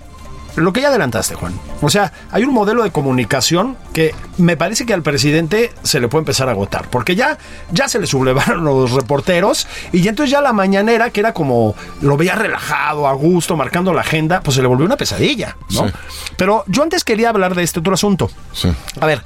[0.56, 1.58] lo que ya adelantaste, Juan.
[1.82, 6.08] O sea, hay un modelo de comunicación que me parece que al presidente se le
[6.08, 7.38] puede empezar a agotar, porque ya,
[7.70, 12.16] ya se le sublevaron los reporteros y entonces ya la mañanera, que era como lo
[12.16, 15.88] veía relajado, a gusto, marcando la agenda, pues se le volvió una pesadilla, ¿no?
[15.88, 15.94] Sí.
[16.36, 18.30] Pero yo antes quería hablar de este otro asunto.
[18.52, 18.72] Sí.
[19.00, 19.22] A ver,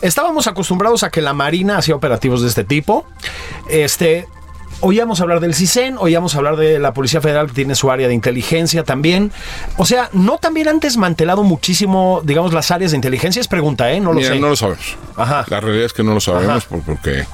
[0.00, 3.06] estábamos acostumbrados a que la Marina hacía operativos de este tipo.
[3.68, 4.26] Este.
[4.80, 8.14] Oíamos hablar del CISEN, oíamos hablar de la Policía Federal que tiene su área de
[8.14, 9.32] inteligencia también.
[9.76, 13.40] O sea, ¿no también han desmantelado muchísimo, digamos, las áreas de inteligencia?
[13.40, 13.98] Es pregunta, ¿eh?
[14.00, 14.38] No lo Mira, sé.
[14.38, 14.96] no lo sabemos.
[15.16, 15.44] Ajá.
[15.48, 16.68] La realidad es que no lo sabemos Ajá.
[16.68, 17.24] por- porque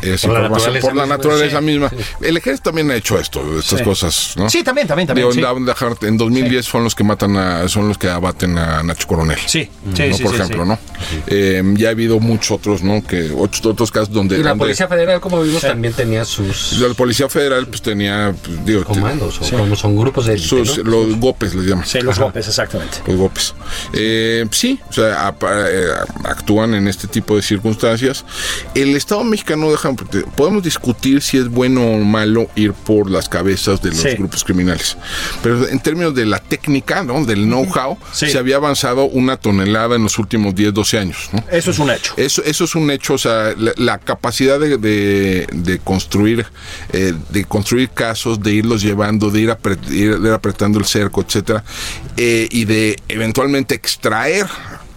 [0.00, 1.90] es Por información por la misma, naturaleza sí, misma.
[2.22, 3.84] El ejército también ha hecho esto, estas Sí.
[3.84, 4.48] cosas, ¿no?
[4.48, 5.28] Sí, también, también, también.
[5.30, 5.56] Digo, sí.
[5.58, 9.06] en- dejar- en 2010 son los que matan a, son los que abaten a Nacho
[9.06, 9.38] Coronel.
[9.44, 10.16] Sí, sí, ¿no?
[10.16, 10.68] sí, Por sí, ejemplo, sí.
[10.70, 10.78] ¿no?
[11.26, 13.04] Eh, ya ha habido muchos otros, ¿no?
[13.04, 16.61] Que ocho, otros casos donde, Y la donde Policía Federal, como vimos, también tenía sus
[16.78, 20.84] la Policía Federal pues tenía, pues, digo, comandos, o como son grupos de sus- ¿no?
[20.84, 21.86] los gopes les llaman.
[21.86, 22.98] Sí, los golpes, exactamente.
[23.06, 23.54] Los gopes.
[23.92, 25.34] Eh, sí, o sea,
[25.68, 25.86] eh,
[26.24, 28.24] actúan en este tipo de circunstancias.
[28.74, 29.92] El Estado mexicano deja,
[30.36, 34.08] podemos discutir si es bueno o malo ir por las cabezas de los Sí.
[34.16, 34.96] grupos criminales,
[35.42, 37.24] pero en términos de la técnica, ¿no?
[37.24, 38.28] del know-how, Sí.
[38.30, 41.28] se había avanzado una tonelada en los últimos 10, 12 años.
[41.32, 41.44] ¿no?
[41.50, 42.14] Eso es un hecho.
[42.16, 46.46] Eso, eso es un hecho, o sea, la, la capacidad de, de- de construir,
[46.92, 51.64] eh, de construir casos, de irlos llevando, de ir, apretando el cerco, etcétera,
[52.16, 54.46] eh, y de eventualmente extraer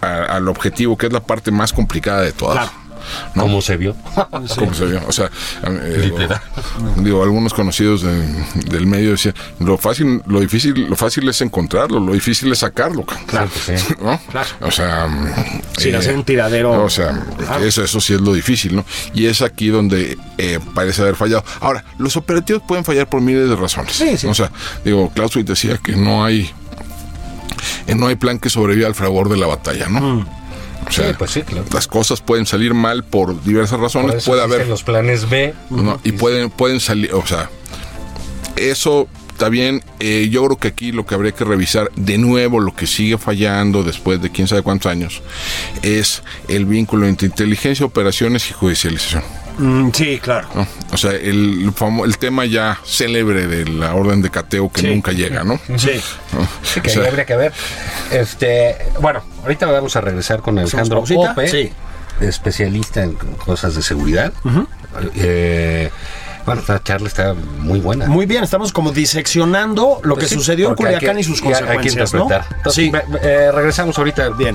[0.00, 2.68] al objetivo, que es la parte más complicada de todas.
[2.70, 2.85] Claro.
[3.34, 3.42] ¿No?
[3.42, 3.94] Como se vio.
[4.56, 5.30] Como se vio, o sea,
[5.64, 6.40] eh, Literal.
[6.96, 11.40] digo, digo, algunos conocidos de- del medio decían, lo fácil, lo difícil, lo fácil es
[11.40, 13.04] encontrarlo, lo difícil es sacarlo.
[13.26, 13.94] Claro que sí.
[14.02, 14.18] ¿no?
[14.30, 14.48] Claro.
[14.60, 15.08] O sea,
[15.78, 16.84] Sin eh, hacer un tiradero.
[16.84, 17.24] O sea,
[17.62, 18.84] eso, eso sí es lo difícil, ¿no?
[19.14, 21.44] Y es aquí donde eh, parece haber fallado.
[21.60, 23.92] Ahora, los operativos pueden fallar por miles de razones.
[23.92, 24.26] Sí, sí.
[24.26, 24.50] O sea,
[24.84, 26.50] digo, Clausewitz decía que no hay,
[27.94, 30.00] no hay plan que sobreviva al fragor de la batalla, ¿no?
[30.00, 30.26] Mm.
[30.86, 31.64] O sea, Sí, pues sí, claro.
[31.72, 34.14] las cosas pueden salir mal por diversas Por razones.
[34.16, 35.52] eso Puede haber los planes B.
[35.70, 35.98] ¿no?
[36.04, 37.50] y pueden pueden salir, o sea,
[38.56, 39.82] eso está bien.
[40.00, 43.18] eh, yo creo que aquí lo que habría que revisar de nuevo, lo que sigue
[43.18, 45.22] fallando después de quién sabe cuántos años,
[45.82, 49.22] es el vínculo entre inteligencia, operaciones y judicialización.
[49.58, 50.48] Mm, sí, claro.
[50.54, 50.66] ¿no?
[50.92, 51.72] O sea, el,
[52.04, 54.86] el tema ya célebre de la orden de cateo que Sí.
[54.88, 55.58] nunca llega, ¿no?
[55.76, 56.00] Sí.
[56.32, 56.46] ¿No?
[56.62, 57.52] Sí, que O sea, ahí habría que ver.
[58.10, 61.00] Este, bueno, ahorita vamos a regresar con Alejandro?
[61.02, 61.72] Ope, Sí.
[62.20, 64.32] especialista en cosas de seguridad.
[65.14, 65.90] Eh,
[66.44, 68.06] bueno, esta charla está muy buena.
[68.06, 71.42] Muy bien, estamos como diseccionando lo Pues que sí, sucedió en Culiacán que- y sus
[71.42, 72.28] hay que consecuencias, ¿no?
[72.30, 72.92] Entonces, Sí,
[73.22, 74.28] eh, regresamos ahorita.
[74.30, 74.54] bien.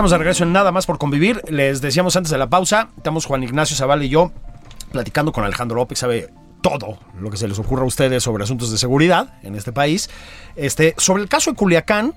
[0.00, 1.42] Estamos de regreso en Nada más por convivir.
[1.50, 4.32] Les decíamos antes de la pausa, estamos Juan Ignacio Zavala y yo
[4.92, 6.30] platicando con Alejandro López, sabe
[6.62, 10.08] todo lo que se les ocurra a ustedes sobre asuntos de seguridad en este país.
[10.56, 12.14] Este, sobre el caso de Culiacán,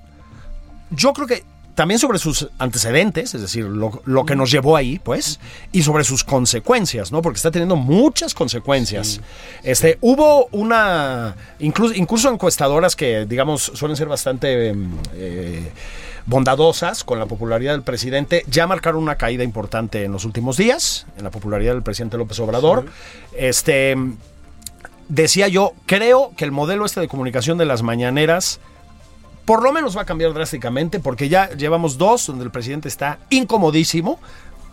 [0.92, 1.44] yo creo que
[1.74, 5.38] también sobre sus antecedentes, es decir, lo, lo que nos llevó ahí, pues,
[5.70, 7.20] y sobre sus consecuencias, ¿no?
[7.20, 9.20] Porque está teniendo muchas consecuencias.
[9.62, 15.70] Este, hubo una, incluso, incluso encuestadoras que, digamos, suelen ser bastante em, eh,
[16.26, 21.06] bondadosas con la popularidad del presidente, ya marcaron una caída importante en los últimos días,
[21.18, 22.86] en la popularidad del presidente López Obrador.
[23.36, 23.96] Este,
[25.08, 28.60] decía yo, creo que el modelo este de comunicación de las mañaneras
[29.44, 33.18] por lo menos va a cambiar drásticamente porque ya llevamos dos donde el presidente está
[33.28, 34.18] incomodísimo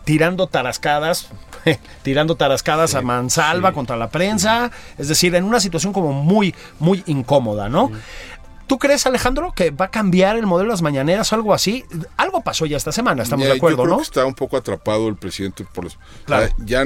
[0.04, 1.28] tirando tarascadas,
[2.02, 7.02] tirando tarascadas a mansalva contra la prensa, es decir, en una situación como muy, muy
[7.06, 7.90] incómoda, ¿no?
[8.66, 11.84] ¿Tú crees, Alejandro, que va a cambiar el modelo de las mañaneras o algo así?
[12.16, 13.98] Algo pasó ya esta semana, estamos Ya, de acuerdo, yo creo ¿no?
[13.98, 16.46] que está un poco atrapado el presidente por los, Claro.
[16.50, 16.84] Ah, ya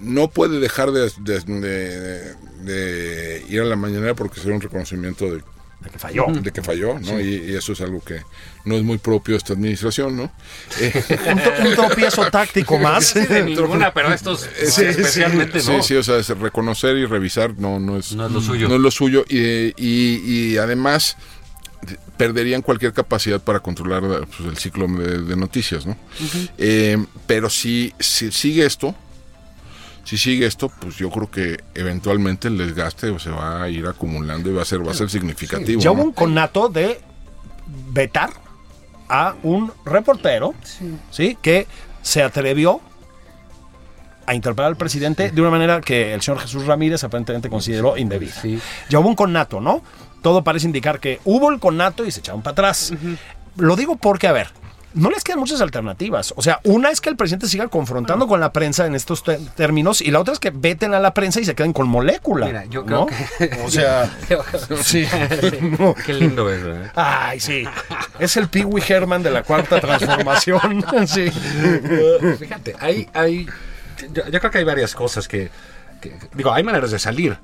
[0.00, 5.26] no puede dejar de, de- de- de ir a la mañanera porque será un reconocimiento
[5.30, 5.42] de,
[5.80, 6.26] De que falló.
[6.28, 7.20] de que falló, ¿no?
[7.20, 8.22] Y, y eso es algo que
[8.64, 10.32] no es muy propio de esta administración, ¿no?
[11.62, 13.06] Un, un tropiezo táctico más.
[13.06, 15.82] Sí, de ninguna, pero estos Sí, especialmente sí, no.
[15.82, 18.68] sí, o sea, es reconocer y revisar no, no es, No es lo suyo.
[18.68, 19.24] No es lo suyo.
[19.28, 19.38] Y,
[19.76, 21.16] y- y además
[21.82, 25.96] de- perderían cualquier capacidad para controlar pues, el ciclo de, de noticias, ¿no?
[26.56, 28.94] Eh, pero si, si sigue esto,
[30.04, 34.50] si sigue esto, pues yo creo que eventualmente el desgaste se va a ir acumulando
[34.50, 35.80] y va a ser, va a ser significativo.
[35.80, 35.94] Ya ¿no?
[35.94, 37.00] hubo un conato de
[37.90, 38.30] vetar
[39.08, 40.54] a un reportero,
[41.10, 41.38] sí.
[41.40, 41.66] que
[42.02, 42.80] se atrevió
[44.26, 48.34] a interpelar al presidente de una manera que el señor Jesús Ramírez aparentemente consideró indebida.
[48.40, 48.58] Sí.
[48.88, 49.82] Ya hubo un conato, ¿no?
[50.22, 52.92] Todo parece indicar que hubo el conato y se echaron para atrás.
[53.56, 54.48] Lo digo porque, a ver,
[54.94, 56.32] no les quedan muchas alternativas.
[56.36, 59.22] O sea, una es que el presidente siga confrontando con la prensa en estos
[59.56, 62.46] términos y la otra es que veten a la prensa y se queden con molécula.
[62.46, 63.06] Mira, yo ¿no?
[63.06, 63.60] creo que.
[63.64, 64.10] O sea,
[64.82, 65.06] sí.
[65.78, 65.94] No.
[65.94, 66.92] Qué lindo es, ¿verdad?
[66.94, 67.64] Ay, sí.
[68.18, 70.84] Es el Pee Wee Herman de la cuarta transformación.
[71.06, 71.30] Sí.
[72.38, 73.46] Fíjate, hay, hay
[74.12, 75.50] yo, yo creo que hay varias cosas que,
[76.00, 77.38] que- digo, hay maneras de salir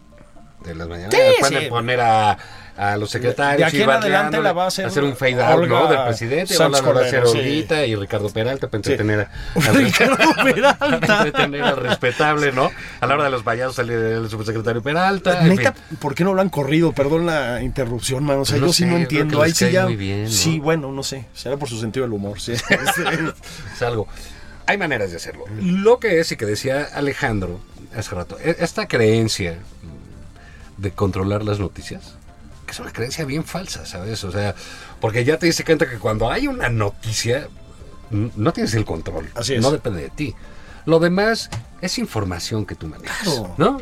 [0.65, 1.15] de las mañanas.
[1.15, 1.69] Sí, Pueden sí.
[1.69, 2.39] poner a,
[2.81, 5.81] a los secretarios De aquí en adelante la va a hacer un fade out Olga
[5.81, 5.89] ¿no?
[5.89, 7.39] del presidente, Sanz va a hacer Cordero, sí.
[7.39, 9.31] Olguita y Ricardo Peralta para entretener a,
[9.73, 11.17] Ricardo Peralta.
[11.27, 12.71] entretener al respetable, ¿no?
[13.01, 15.43] A la hora de los vallazos sale el subsecretario Peralta.
[15.43, 15.99] en Neta, fin.
[15.99, 16.93] ¿por qué no lo han corrido?
[16.93, 18.39] Perdón la interrupción, man.
[18.39, 19.43] O sea, No yo sí sé, no entiendo.
[19.43, 19.85] Ahí sí ya.
[19.85, 20.31] muy bien, ¿no?
[20.31, 21.27] Sí, bueno, no sé.
[21.35, 22.41] Será por su sentido del humor.
[22.41, 22.53] Sí.
[23.75, 24.09] es algo.
[24.67, 25.45] Hay maneras de hacerlo.
[25.61, 27.61] Lo que es, y que decía Alejandro
[27.95, 29.59] hace rato, e- esta creencia
[30.77, 32.15] de controlar las noticias,
[32.71, 34.23] que es una creencia bien falsa, ¿sabes?
[34.23, 34.55] O sea,
[35.01, 37.49] porque ya te dice cuenta que cuando hay una noticia,
[38.11, 39.29] no tienes el control.
[39.35, 39.61] Así es.
[39.63, 40.35] No depende de ti.
[40.87, 43.19] Lo demás es información que tú manejas.
[43.25, 43.55] Claro.
[43.59, 43.81] ¿No?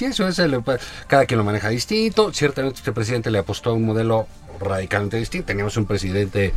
[0.00, 0.62] Eso es el-
[1.06, 2.32] cada quien lo maneja distinto.
[2.32, 4.26] Ciertamente este presidente le apostó a un modelo
[4.60, 5.46] radicalmente distinto.
[5.48, 6.54] Teníamos un presidente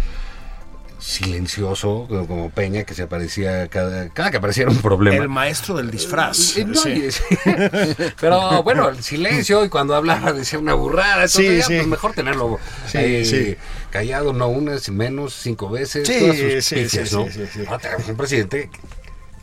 [1.00, 5.18] silencioso, como- como Peña, que se aparecía cada, cada que aparecía era un problema.
[5.18, 6.58] El maestro del disfraz.
[6.58, 6.90] Eh, no, Sí.
[6.90, 7.24] y- sí.
[8.20, 11.24] Pero bueno, el silencio y cuando hablaba decía una burrada.
[11.26, 11.76] Entonces, Sí, ya, sí.
[11.76, 13.56] pues mejor tenerlo Sí, ahí, sí.
[13.92, 16.08] callado, no una, menos, cinco veces.
[16.08, 16.76] Sí, todas sus sí,
[17.16, 17.26] ¿no?
[17.26, 17.60] sí, sí, sí.
[17.68, 18.70] Ahora tenemos un presidente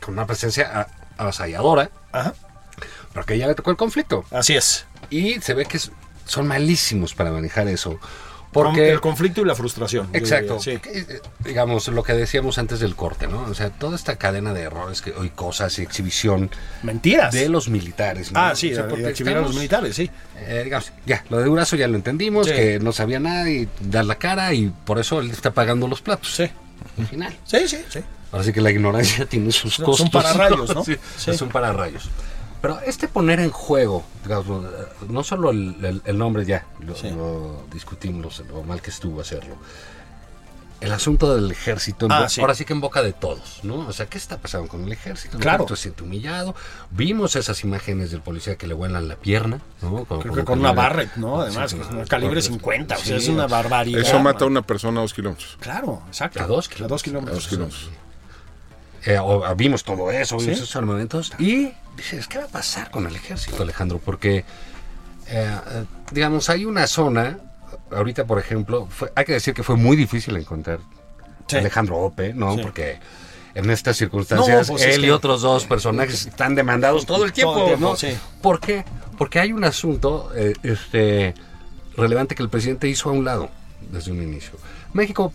[0.01, 0.87] con una presencia a-
[1.21, 2.33] avasalladora, Ajá.
[3.13, 4.23] pero que ya le tocó el conflicto.
[4.31, 4.85] Así es.
[5.09, 5.79] Y se ve que
[6.25, 7.99] son malísimos para manejar eso.
[8.63, 10.09] Porque el conflicto y la frustración.
[10.13, 10.59] Exacto.
[10.59, 10.77] sí.
[10.79, 13.43] Que, eh, Digamos, lo que decíamos antes del corte, ¿no?
[13.43, 16.49] O sea, toda esta cadena de errores que, y cosas y exhibición
[16.83, 17.33] Mentiras.
[17.33, 18.31] de los militares.
[18.31, 18.39] ¿no?
[18.39, 20.09] Ah, sí, O sea, porque exhibir a los militares, sí.
[20.37, 22.53] eh, digamos, ya, lo de Durazo ya lo entendimos, Sí.
[22.53, 26.01] que no sabía nada y dar la cara y por eso él está pagando los
[26.01, 26.35] platos.
[26.35, 26.49] Sí.
[26.99, 27.35] Al final.
[27.45, 27.99] Sí, sí, sí.
[28.31, 30.09] Ahora sí que la ignorancia tiene sus Son costos.
[30.09, 30.83] pararrayos, ¿no?
[30.83, 31.31] Sí, Sí.
[31.31, 32.09] Es un pararrayos.
[32.61, 34.65] Pero este poner en juego, digamos,
[35.07, 37.09] no solo el, el- el nombre ya, lo, Sí.
[37.11, 39.55] lo discutimos, lo mal que estuvo hacerlo.
[40.79, 42.39] El asunto del ejército, Ah, sí.
[42.39, 43.79] ahora sí que en boca de todos, ¿no?
[43.87, 45.37] O sea, ¿qué está pasando con el ejército?
[45.37, 45.63] El Claro.
[45.63, 46.53] ejército se siente humillado.
[46.91, 50.05] Vimos esas imágenes del policía que le vuelan la pierna, ¿no?
[50.05, 51.41] Como- Creo que con una Barrett, ¿no?
[51.41, 53.99] Además, Sí, es un con- calibre con- 50, o sí, sea, es una barbaridad.
[54.01, 55.57] Eso mata a una persona a dos kilómetros.
[55.59, 56.43] Claro, exacto.
[56.43, 56.85] A dos kilómetros.
[56.91, 57.31] A dos kilómetros.
[57.31, 57.89] A dos kilómetros.
[59.09, 60.63] Eh, o- vimos todo eso, vimos Sí.
[60.63, 64.01] esos armamentos y dices, ¿qué va a pasar con el ejército, Alejandro?
[64.03, 64.43] Porque, eh,
[65.29, 67.37] eh, digamos, hay una zona,
[67.89, 70.79] ahorita por ejemplo, fue- hay que decir que fue muy difícil encontrar
[71.47, 71.55] Sí.
[71.55, 72.55] Alejandro Ope, ¿no?
[72.55, 72.61] Sí.
[72.61, 72.99] Porque
[73.55, 77.31] en estas circunstancias No, pues es él y otros dos personajes están demandados todo el
[77.31, 77.95] tiempo, Todo el tiempo, ¿no?
[77.95, 78.09] sí.
[78.41, 78.83] ¿Por qué?
[79.17, 81.33] Porque hay un asunto eh, este,
[81.95, 83.49] relevante que el presidente hizo a un lado
[83.89, 84.51] desde un inicio.
[84.91, 85.31] México,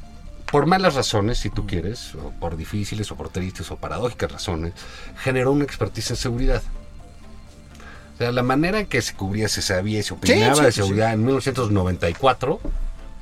[0.53, 4.75] por malas razones, si tú quieres, o por difíciles, o por tristes, o paradójicas razones,
[5.25, 6.63] generó una expertise en seguridad.
[8.15, 10.73] O sea, la manera en que se cubría, se sabía y se opinaba sí, de
[10.73, 12.61] sí, seguridad en 1994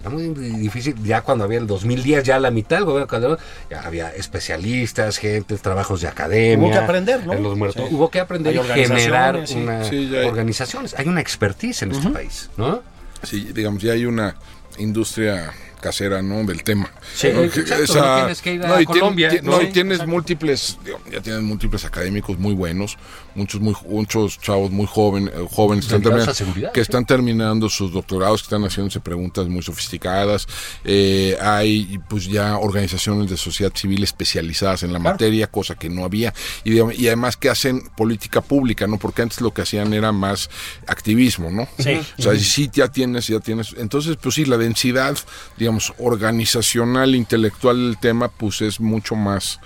[0.00, 0.94] era muy difícil.
[1.04, 3.38] Ya cuando había el 2010, ya la mitad del gobierno de Calderón,
[3.70, 6.66] ya había especialistas, gente, trabajos de academia.
[6.66, 7.32] Hubo que aprender, ¿no?
[7.34, 7.86] en los muertos.
[7.88, 7.94] Sí.
[7.94, 9.56] Hubo que aprender Hay y generar organizaciones, sí.
[9.56, 10.94] una Sí, hay- organizaciones.
[10.98, 12.82] Hay una expertise en este país, ¿no?
[13.22, 14.36] Sí, digamos, ya hay una
[14.78, 16.44] industria casera, ¿no?
[16.44, 16.90] Del tema.
[17.14, 17.42] Sí, ¿no?
[17.42, 19.52] exacto, no tienes que ir a y Colombia, ¿no?
[19.52, 20.10] no, y Sí, tienes exacto.
[20.12, 22.96] múltiples, digo, ya tienes múltiples académicos muy buenos,
[23.34, 27.68] muchos muy muchos chavos muy jóvenes, eh, jóvenes están terminando- a seguridad, que están terminando
[27.68, 30.46] sus doctorados, que están haciéndose preguntas muy sofisticadas.
[30.84, 36.04] Eh, hay pues ya organizaciones de sociedad civil especializadas en la materia, cosa que no
[36.04, 38.98] había, y además que hacen política pública, ¿no?
[38.98, 40.50] Porque antes lo que hacían era más
[40.86, 41.68] activismo, ¿no?
[41.78, 42.00] Sí.
[42.18, 43.74] O sea, sí ya tienes, ya tienes.
[43.78, 45.16] Entonces, pues sí, la densidad,
[45.56, 49.60] digamos, organizacional, intelectual del tema, pues es mucho más,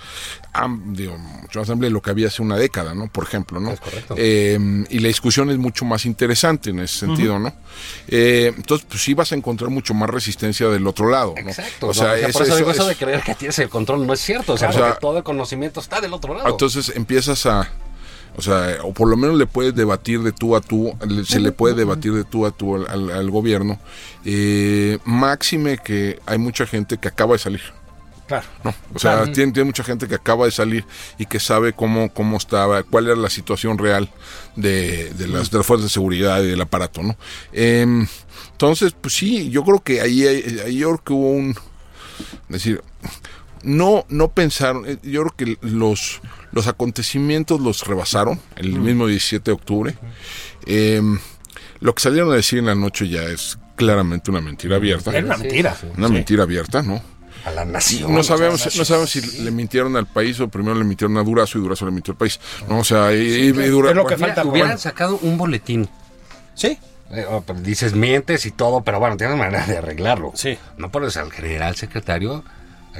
[0.53, 3.07] am- digo, mucho más amplia de lo que había hace una década, ¿no?
[3.07, 3.71] Por ejemplo, ¿no?
[3.71, 4.15] Es correcto.
[4.17, 7.53] Eh, y la discusión es mucho más interesante en ese sentido, ¿no?
[8.07, 11.49] Eh, entonces, pues sí vas a encontrar mucho más resistencia del otro lado, ¿no?
[11.49, 11.87] Exacto.
[11.87, 12.13] O sea, ¿no?
[12.15, 14.19] eso- por eso, digo eso eso de es- creer que tienes el control no es
[14.19, 14.53] cierto.
[14.53, 16.49] O sea, O sea, porque todo el conocimiento está del otro lado.
[16.49, 17.69] Entonces empiezas a,
[18.37, 20.93] o sea, o por lo menos le puedes debatir de tú a tú,
[21.25, 23.79] se le puede debatir de tú a tú al, al- al gobierno.
[24.25, 27.61] Eh, máxime que hay mucha gente que acaba de salir.
[28.27, 28.47] Claro.
[28.63, 28.73] ¿no?
[28.95, 30.83] O sea, tiene, tiene mucha gente que acaba de salir
[31.19, 34.09] y que sabe cómo, cómo estaba, cuál era la situación real
[34.55, 37.15] de, de las, de las fuerzas de seguridad y del aparato, ¿no?
[37.53, 38.07] Em,
[38.51, 42.49] entonces, pues sí, yo creo que ahí, ahí ahí yo creo que hubo un, es
[42.49, 42.81] decir,
[43.61, 46.19] no, no pensaron, eh, yo creo que los,
[46.55, 49.95] los acontecimientos los rebasaron el mismo 17 de octubre.
[50.65, 51.19] Em,
[51.81, 55.11] lo que salieron a decir en la noche ya es claramente una mentira abierta.
[55.11, 55.75] Era una mentira.
[55.79, 55.87] sí.
[55.97, 57.01] Una mentira abierta, ¿no?
[57.45, 58.11] A la nación.
[58.13, 61.59] No sabemos, no sabemos si le mintieron al país o primero le mintieron a Durazo
[61.59, 62.39] y Durazo le mintió al país.
[62.67, 64.41] No, o sea, y, y- y Dura- Es lo que falta.
[64.43, 64.81] Mira, hubieran bueno.
[64.81, 65.87] sacado un boletín.
[66.55, 66.79] Sí.
[67.11, 70.31] Eh, oh, dices mientes y todo, pero bueno, tienes manera de arreglarlo.
[70.33, 70.57] Sí.
[70.77, 72.43] No pones al general secretario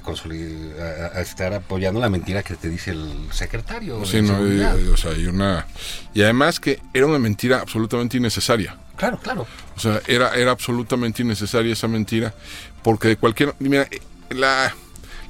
[0.02, 4.04] a, a- a estar apoyando la mentira que te dice el secretario.
[4.06, 5.66] sí, no, y, o sea, y una
[6.14, 8.78] y además que era una mentira absolutamente innecesaria.
[8.96, 9.46] Claro, claro.
[9.76, 12.34] O sea, era, era absolutamente innecesaria esa mentira,
[12.82, 13.54] porque de cualquier...
[13.60, 14.74] Mira, eh, la,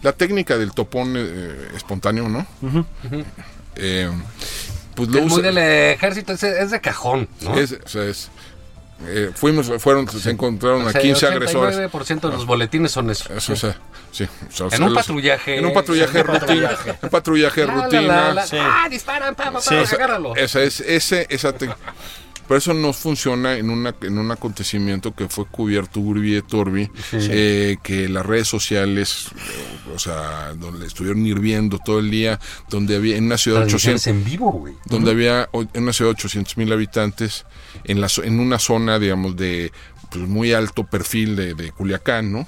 [0.04, 2.45] la técnica del topón eh, espontáneo, ¿no?
[3.75, 4.10] Eh,
[4.95, 7.58] pues lo Es muy del ejército, es, es de cajón, ¿no?
[7.58, 8.30] es- o sea, es-
[9.08, 11.76] eh, fuimos, fueron, se encontraron O a sea, 15 el agresores.
[11.78, 13.34] 89% de los boletines son eso.
[13.34, 13.78] Eso, o sea,
[14.12, 15.58] sí, o sea, En un los- patrullaje.
[15.58, 16.40] En un patrullaje En un rutina.
[16.70, 16.98] patrullaje.
[17.02, 18.02] Un patrullaje La, la, rutina.
[18.02, 18.48] la, la.
[18.48, 18.58] Sí.
[18.60, 19.76] Ah, disparan, pa, pa, pa, Sí.
[19.76, 20.36] agárralo.
[20.36, 21.70] Esa es, ese, esa te-
[22.48, 26.90] pero eso no funciona en una en un acontecimiento que fue cubierto Urbi et Orbi,
[27.14, 29.30] eh, que las redes sociales,
[29.96, 34.02] o sea, donde estuvieron hirviendo todo el día, donde había en una ciudad de Transmisiones
[34.02, 34.74] 800, en vivo, güey.
[34.86, 37.46] donde había en una ciudad de 800 mil habitantes,
[37.84, 39.72] en la en una zona, digamos, de
[40.12, 42.48] pues, muy alto perfil de, de Culiacán, ¿no?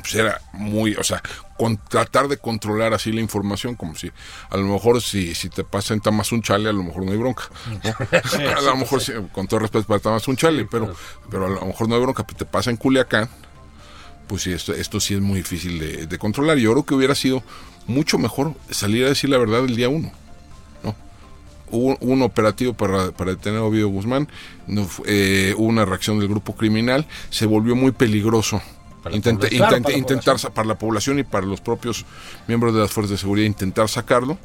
[0.00, 1.22] pues era muy, o sea,
[1.56, 4.10] con tratar de controlar así la información, como si
[4.48, 7.44] a lo mejor si, si te pasa en Tamazunchale, a lo mejor no hay bronca.
[7.84, 7.90] ¿no?
[8.56, 10.94] a lo mejor, con todo respeto para Tamazunchale, pero,
[11.30, 13.28] pero a lo mejor no hay bronca, pero te pasa en Culiacán,
[14.30, 16.56] pues sí, esto, esto sí es muy difícil de, de controlar.
[16.56, 17.42] Yo creo que hubiera sido
[17.88, 20.12] mucho mejor salir a decir la verdad el día uno.
[20.84, 20.94] ¿no?
[21.72, 24.28] Hubo un operativo para, para detener a Ovidio Guzmán,
[24.68, 28.62] no, eh, hubo una reacción del grupo criminal, se volvió muy peligroso.
[29.02, 29.58] Para Intenta- población.
[29.58, 32.04] Claro, intenta- para la intentar para la población y para los propios
[32.46, 34.38] miembros de las fuerzas de seguridad intentar sacarlo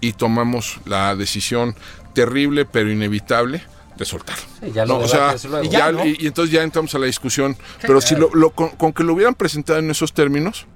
[0.00, 1.76] y tomamos la decisión
[2.12, 3.62] terrible pero inevitable
[4.04, 4.42] de.
[4.60, 5.64] Sí, ya lo No, o sea, debates luego.
[5.70, 6.06] ya- Ya, ¿no?
[6.06, 9.02] y, y entonces ya entramos a la discusión, pero si lo, lo- con, con que
[9.04, 10.66] lo hubieran presentado en esos términos,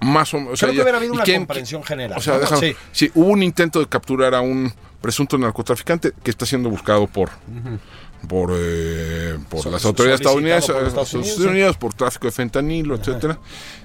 [0.00, 0.52] más o menos.
[0.52, 2.18] o sea, Creo que hubiera habido ¿y una quién- comprensión general.
[2.18, 2.40] o sea, ¿no?
[2.40, 2.76] déjame- Sí.
[2.92, 7.30] sí, hubo un intento de capturar a un presunto narcotraficante que está siendo buscado por
[8.28, 12.32] por, eh, por So- las autoridades estadounidenses, por eh, Estados Estados Unidos, por tráfico de
[12.32, 13.38] fentanilo, etcétera.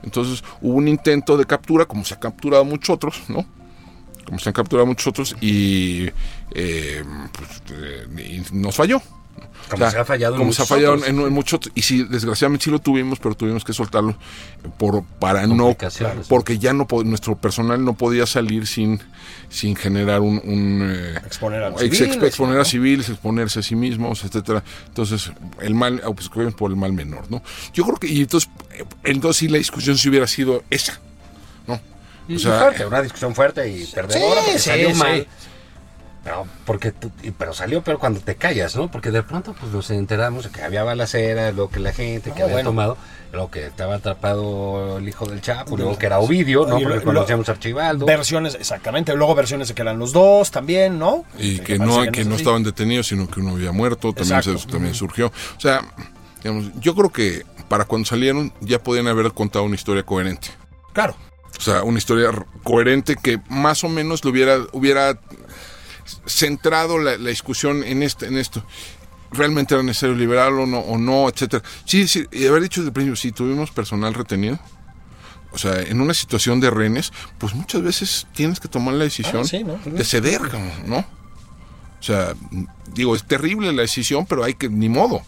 [0.03, 3.45] Entonces hubo un intento de captura, como se han capturado muchos otros, ¿no?
[4.26, 6.07] Como se han capturado muchos otros y,
[6.53, 7.03] eh,
[7.34, 9.01] pues, eh, y nos falló.
[9.69, 11.07] Como se ha fallado en como se ha fallado otros.
[11.09, 14.17] en, en muchos y sí desgraciadamente sí lo tuvimos pero tuvimos que soltarlo
[14.78, 15.74] por para no
[16.28, 18.99] porque ya no nuestro personal no podía salir sin
[19.49, 22.61] sin generar un, un, eh, Exponer a los ex- civiles, exponer ¿no?
[22.61, 26.91] a civiles exponerse a sí mismos etcétera entonces el mal ah, pues, por el mal
[26.91, 27.41] menor no
[27.74, 30.99] yo creo que y entonces eh, entonces sí la discusión si hubiera sido esa
[31.67, 31.80] no
[32.30, 34.95] o sea, fuerte, una discusión fuerte y perdedora sí, salió sí.
[34.95, 35.28] mal.
[36.24, 38.91] Pero, porque tú- pero salió pero cuando te callas, ¿no?
[38.91, 42.41] Porque de pronto pues nos enteramos de que había balacera, luego que la gente que
[42.41, 42.69] Ah, había bueno.
[42.69, 42.97] tomado,
[43.34, 46.80] luego que estaba atrapado el hijo del Chapo, luego que era Ovidio, ¿no?
[46.80, 48.05] Y Porque lo- conocíamos a Archibaldo.
[48.05, 49.15] Versiones, exactamente.
[49.15, 51.26] Luego versiones de que eran los dos también, ¿no?
[51.39, 54.43] y que parece no es que no estaban detenidos sino que uno había muerto también
[54.43, 55.82] se- también surgió o sea
[56.43, 60.49] digamos, yo creo que para cuando salieron ya podían haber contado una historia coherente
[60.93, 61.15] Claro.
[61.57, 62.31] O sea una historia
[62.63, 65.19] coherente que más o menos lo hubiera hubiera
[66.25, 68.63] centrado la, la discusión en este en esto
[69.31, 72.89] realmente era necesario liberarlo o no, o no etcétera sí, sí y haber dicho desde
[72.89, 74.59] el principio si tuvimos personal retenido
[75.53, 79.41] o sea, en una situación de rehenes, pues muchas veces tienes que tomar la decisión
[79.41, 79.77] Ah, sí, ¿no?
[79.83, 80.41] de ceder,
[80.85, 80.99] ¿no?
[80.99, 82.33] O sea,
[82.93, 85.23] digo, es terrible la decisión, pero hay que, ni modo,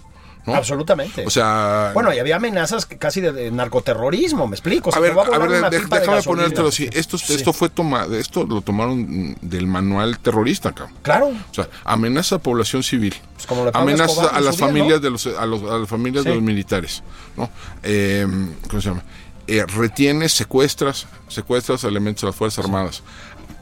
[0.45, 0.55] ¿no?
[0.55, 1.25] Absolutamente.
[1.25, 4.89] O sea, bueno, y había amenazas casi de, de narcoterrorismo, me explico.
[4.89, 6.21] O sea, a ver, va a de- de déjame gasolina.
[6.23, 6.89] ponértelo así.
[6.93, 7.33] Esto, Sí.
[7.35, 10.95] esto fue tomado, esto lo tomaron del manual terrorista, cabrón.
[11.01, 11.27] Claro.
[11.27, 13.15] O sea, amenaza a población civil.
[13.35, 15.03] Pues como amenaza a las día, familias ¿no?
[15.03, 16.29] de los a, los- a las familias Sí.
[16.29, 17.03] de los militares,
[17.37, 17.49] ¿no?
[17.83, 18.27] Eh,
[18.69, 19.03] ¿Cómo se llama?
[19.45, 23.03] Eh, retienes, secuestras, secuestras elementos de las fuerzas armadas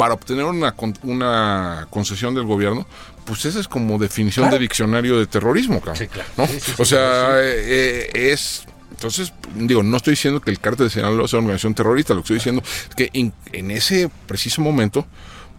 [0.01, 0.73] para obtener una
[1.03, 2.87] una concesión del gobierno.
[3.23, 4.55] Pues esa es como definición Claro.
[4.57, 5.95] de diccionario de terrorismo, cabrón.
[5.95, 6.27] Sí, claro.
[6.37, 6.47] ¿no?
[6.47, 10.59] Sí, sí, sí, o sea, eh, eh, es entonces, digo, no estoy diciendo que el
[10.59, 13.69] cártel de Sinaloa sea una organización terrorista, lo que estoy diciendo es que en, en
[13.69, 15.05] ese preciso momento,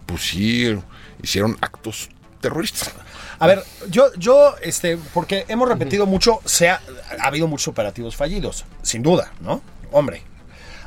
[0.05, 0.77] pues sí,
[1.21, 2.09] hicieron actos
[2.41, 2.91] terroristas.
[3.39, 6.81] A ver, yo, yo, este, porque hemos repetido mucho, se ha,
[7.17, 9.61] ha habido muchos operativos fallidos, sin duda, ¿no?
[9.93, 10.21] Hombre.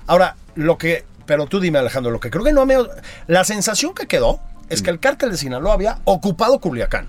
[0.07, 2.77] Ahora, lo que, pero tú dime, Alejandro, lo que creo que no me.
[3.27, 7.09] La sensación que quedó es que el cártel de Sinaloa había ocupado Culiacán.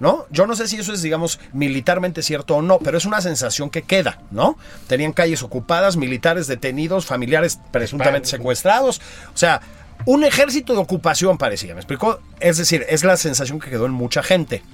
[0.00, 0.26] ¿No?
[0.30, 3.70] Yo no sé si eso es, digamos, militarmente cierto o no, pero es una sensación
[3.70, 4.58] que queda, ¿no?
[4.88, 9.00] Tenían calles ocupadas, militares detenidos, familiares presuntamente secuestrados.
[9.32, 9.60] O sea,
[10.04, 12.18] un ejército de ocupación parecía, ¿me explicó?
[12.40, 14.64] Es decir, es la sensación que quedó en mucha gente.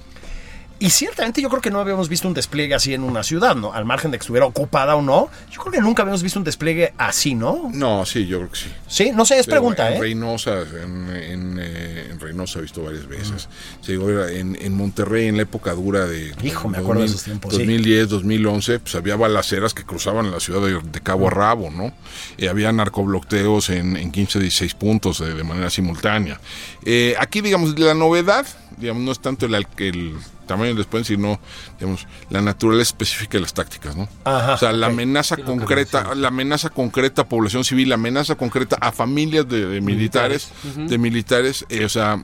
[0.81, 3.73] Y ciertamente yo creo que no habíamos visto un despliegue así en una ciudad, ¿no?
[3.73, 5.29] Al margen de que estuviera ocupada o no.
[5.51, 7.69] Yo creo que nunca habíamos visto un despliegue así, ¿no?
[7.73, 8.69] No, sí, yo creo que sí.
[8.87, 9.99] Sí, no sé, es Pero pregunta, en ¿eh?
[9.99, 13.49] Reynosa, en, en, eh, en Reynosa he visto varias veces.
[13.85, 17.23] Digo, era en, en Monterrey, en la época dura de Hijo, me acuerdo de esos
[17.23, 17.59] tiempos, sí.
[17.59, 21.91] 2010, 2011, pues había balaceras que cruzaban la ciudad de, de Cabo a Rabo, ¿no?
[22.37, 26.39] Y había narcobloqueos en, en 15, 16 puntos de, de manera simultánea.
[26.85, 30.15] Eh, aquí, digamos, la novedad, digamos, no es tanto el, el
[30.49, 31.39] tamaño del después, sino,
[31.79, 34.09] digamos, la naturaleza específica de las tácticas, ¿no?
[34.25, 38.35] Ajá, o sea, la amenaza Sí, concreta, la amenaza concreta a población civil, la amenaza
[38.35, 42.19] concreta a familias de, de militares, de militares, eh, o sea,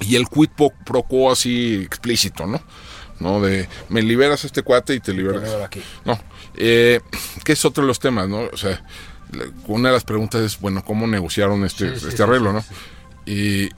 [0.00, 2.62] y el quid pro, pro quo así explícito, ¿no?
[3.20, 3.40] ¿No?
[3.40, 5.50] De me liberas a este cuate y te liberas.
[5.64, 5.82] aquí.
[6.04, 6.18] No,
[6.56, 7.00] eh,
[7.44, 8.42] que es otro de los temas, ¿no?
[8.52, 8.84] O sea,
[9.66, 12.64] una de las preguntas es, bueno, ¿cómo negociaron este, Sí, este arreglo, no?
[13.26, 13.70] Y eh,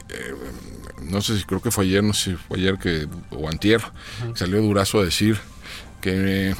[1.10, 3.80] no sé si creo que fue ayer, no sé si fue ayer que, o antier,
[4.34, 5.38] salió Durazo a decir
[6.00, 6.54] que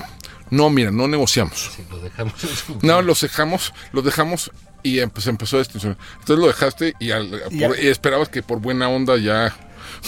[0.51, 1.72] no, mira, no negociamos.
[1.76, 2.34] Sí, lo dejamos
[2.82, 4.51] No, los dejamos, los dejamos
[4.82, 5.97] y pues empezó a extinción.
[6.20, 9.55] Entonces lo dejaste y, al- Y por- al- y esperabas que por buena onda ya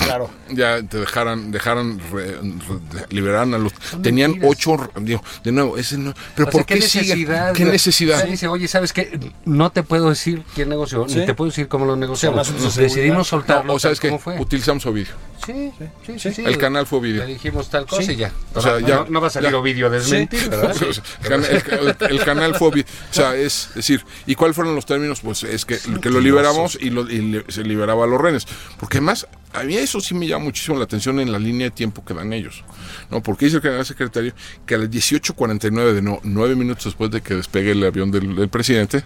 [0.04, 0.30] Claro.
[0.50, 3.72] Ya te dejaran, dejaran, re- re- liberaran a los...
[4.02, 4.56] Tenían mentiras.
[4.56, 6.14] ocho, digo, de nuevo, ese no...
[6.34, 7.28] Pero O sea, ¿por qué, siguen?
[7.54, 8.16] ¿Qué necesidad?
[8.18, 9.18] O sea, dice, oye, ¿sabes qué?
[9.44, 11.18] No te puedo decir quién negoció, Sí.
[11.18, 12.52] ni te puedo decir cómo lo negociamos.
[12.76, 13.64] Decidimos soltarlo.
[13.64, 15.12] No, o sabes que utilizamos Ovidio.
[15.46, 15.70] Sí,
[16.04, 16.42] sí, sí, sí.
[16.44, 17.24] El canal fue Ovidio.
[17.24, 18.12] Le dijimos tal cosa Sí.
[18.12, 18.32] y ya.
[18.54, 19.56] O sea, no, ya- no, no va a salir ya.
[19.56, 20.74] Ovidio desmentir, ¿verdad?
[21.22, 22.84] El, can- el- el canal fue Ovidio.
[23.10, 25.20] O sea, es decir, ¿y cuáles fueron los términos?
[25.20, 28.46] Pues es que, que lo liberamos y, lo- y le- se liberaba a los renes.
[28.80, 31.70] Porque además, a mí eso sí me llama muchísimo la atención en la línea de
[31.70, 32.64] tiempo que dan ellos.
[33.10, 33.22] ¿no?
[33.22, 34.32] Porque dice el general secretario
[34.66, 38.36] que a las 18.49, de no, nueve minutos después de que despegue el avión del,
[38.36, 39.04] del presidente,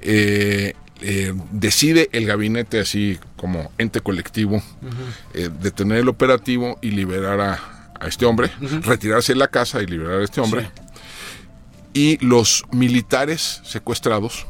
[0.00, 4.60] eh, eh, decide el gabinete así como ente colectivo
[5.32, 8.50] eh, detener el operativo y liberar a, a este hombre,
[8.82, 10.70] retirarse de la casa y liberar a este hombre.
[11.94, 14.46] Y los militares secuestrados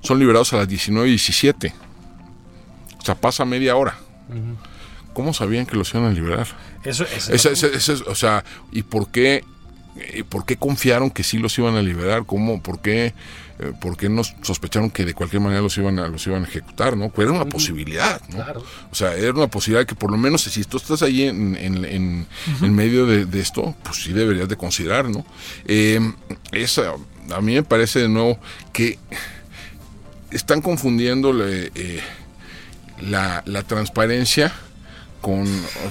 [0.00, 1.72] son liberados a las 19.17.
[2.98, 3.96] O sea, pasa media hora.
[5.12, 6.46] ¿Cómo sabían que los iban a liberar?
[6.84, 9.44] Eso, eso- Esa- esa- esa es- o sea, ¿y por qué,
[9.96, 12.24] eh, por qué confiaron que sí los iban a liberar?
[12.26, 12.60] ¿Cómo?
[12.60, 13.14] ¿Por qué,
[13.60, 16.48] eh, por qué no sospecharon que de cualquier manera los iban a, los iban a
[16.48, 16.96] ejecutar?
[16.96, 17.10] ¿no?
[17.10, 18.36] Pues era una posibilidad, ¿no?
[18.42, 18.64] Claro.
[18.90, 21.84] O sea, era una posibilidad que por lo menos si tú estás ahí en, en-
[21.84, 22.26] en-
[22.60, 25.24] en medio de, de esto, pues sí deberías de considerar, ¿no?
[25.66, 26.00] Eh,
[26.50, 26.94] esa,
[27.32, 28.36] a mí me parece de nuevo
[28.72, 28.98] que
[30.32, 32.00] están confundiendo eh,
[33.00, 34.52] la, la transparencia
[35.20, 35.46] con,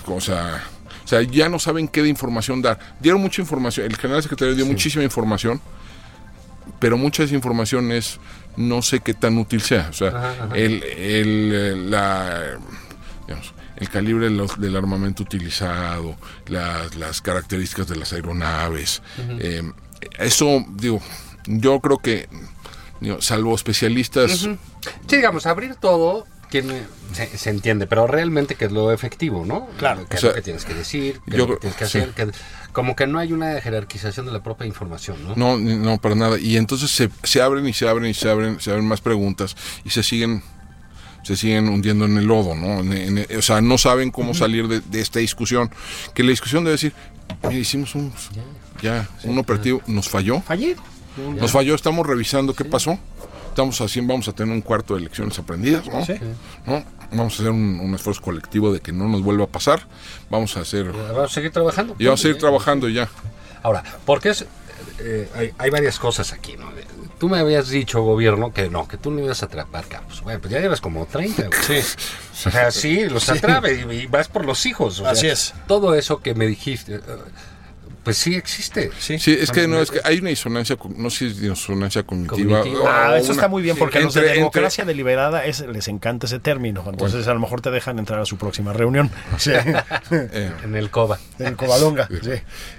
[0.07, 0.63] o sea,
[1.03, 2.79] o sea, ya no saben qué de información dar.
[2.99, 5.59] Dieron mucha información, el general secretario dio muchísima información,
[6.79, 8.19] pero mucha de esa información es,
[8.55, 9.87] no sé qué tan útil sea.
[9.89, 10.55] O sea, Ajá, ajá.
[10.55, 12.57] el, el, la,
[13.27, 16.15] digamos, el calibre del armamento utilizado,
[16.47, 19.01] las, las características de las aeronaves,
[19.39, 19.63] eh,
[20.19, 21.01] eso, digo,
[21.47, 22.29] yo creo que,
[23.01, 24.31] digo, salvo especialistas,
[25.07, 26.27] Sí, digamos, abrir todo
[26.61, 26.83] tiene,
[27.13, 29.67] se, se entiende, pero realmente que es lo efectivo, ¿no?
[29.77, 30.05] Claro.
[30.07, 31.85] Que O es lo que tienes que decir, que yo es lo que tienes que
[31.87, 31.97] sí.
[31.97, 32.27] hacer, que
[32.71, 35.35] como que no hay una jerarquización de la propia información, ¿no?
[35.35, 36.39] No, no, para nada.
[36.39, 39.55] Y entonces se, se abren y se abren y se abren, se abren más preguntas
[39.83, 40.43] y se siguen
[41.23, 42.79] se siguen hundiendo en el lodo, ¿no?
[42.81, 45.71] En- en- o sea, no saben cómo salir de, de esta discusión.
[46.13, 46.93] Que la discusión debe decir,
[47.43, 48.11] mira, hicimos un,
[48.81, 50.83] ya, un operativo, nos falló, fallido.
[51.39, 52.99] nos falló, estamos revisando qué pasó.
[53.53, 56.03] Estamos haciendo, vamos a tener un cuarto de elecciones aprendidas, ¿no?
[56.03, 56.13] Sí.
[56.65, 56.83] ¿No?
[57.11, 59.85] Vamos a hacer un, un esfuerzo colectivo de que no nos vuelva a pasar.
[60.31, 61.95] Vamos a hacer, Vamos a seguir trabajando.
[61.99, 63.07] y vamos a seguir trabajando y ya.
[63.61, 64.45] Ahora, porque es,
[64.99, 66.71] eh, hay, hay varias cosas aquí, ¿no?
[67.19, 70.21] Tú me habías dicho, gobierno, que no, que tú no ibas a atrapar cabos.
[70.23, 71.43] Bueno, pues ya llevas como 30.
[71.67, 71.79] güey.
[71.79, 74.99] O sea, sí, los atrapes y, y vas por los hijos.
[74.99, 75.53] o sea, Así es.
[75.67, 76.99] Todo eso que me dijiste, eh,
[78.03, 78.91] pues sí existe.
[78.99, 79.17] Sí.
[79.19, 82.63] Sí, es que no, es que hay una disonancia, no sé si es disonancia cognitiva.
[82.85, 85.87] Ah, eso una- está muy bien porque a los de entre- democracia deliberada es, les
[85.87, 86.83] encanta ese término.
[86.87, 89.09] Entonces a lo mejor te dejan entrar a su próxima reunión.
[89.37, 89.51] Sí.
[90.11, 91.17] eh, En el COBA.
[91.39, 92.07] En Covadonga.
[92.09, 92.29] Sí.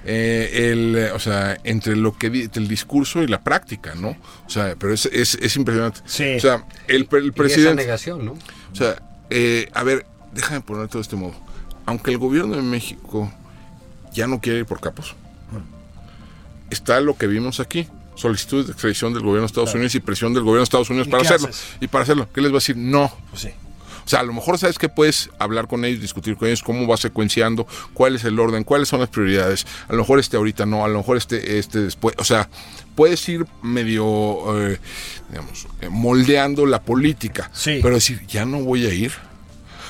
[0.05, 4.16] eh, el, o sea, entre lo que di- el discurso y la práctica, ¿no?
[4.47, 6.01] O sea, pero es, es, es impresionante.
[6.07, 6.35] Sí.
[6.37, 8.33] O sea, el, pre- el Y esa presidente, negación, ¿no?
[8.33, 8.97] o sea,
[9.31, 11.35] eh, a ver, déjame poner todo de este modo.
[11.87, 13.33] Aunque el gobierno de México
[14.15, 15.15] ya no quiere ir por capos,
[16.71, 17.87] está lo que vimos aquí.
[18.17, 21.09] Solicitudes de extradición del gobierno de Estados Unidos y presión del gobierno de Estados Unidos
[21.09, 21.49] ¿Y para hacerlo.
[21.49, 21.65] haces?
[21.81, 22.77] Y para hacerlo, ¿qué les va a decir?
[22.77, 23.51] No, Pues sí.
[24.07, 26.87] O sea, a lo mejor sabes que puedes hablar con ellos, discutir con ellos, cómo
[26.87, 29.67] va secuenciando, cuál es el orden, cuáles son las prioridades.
[29.89, 32.15] A lo mejor este ahorita no, a lo mejor este, este después.
[32.19, 32.51] O sea,
[32.95, 34.79] puedes ir medio, eh,
[35.31, 37.51] digamos, eh, moldeando la política.
[37.55, 37.79] Sí.
[37.83, 39.12] Pero decir, ya no voy a ir.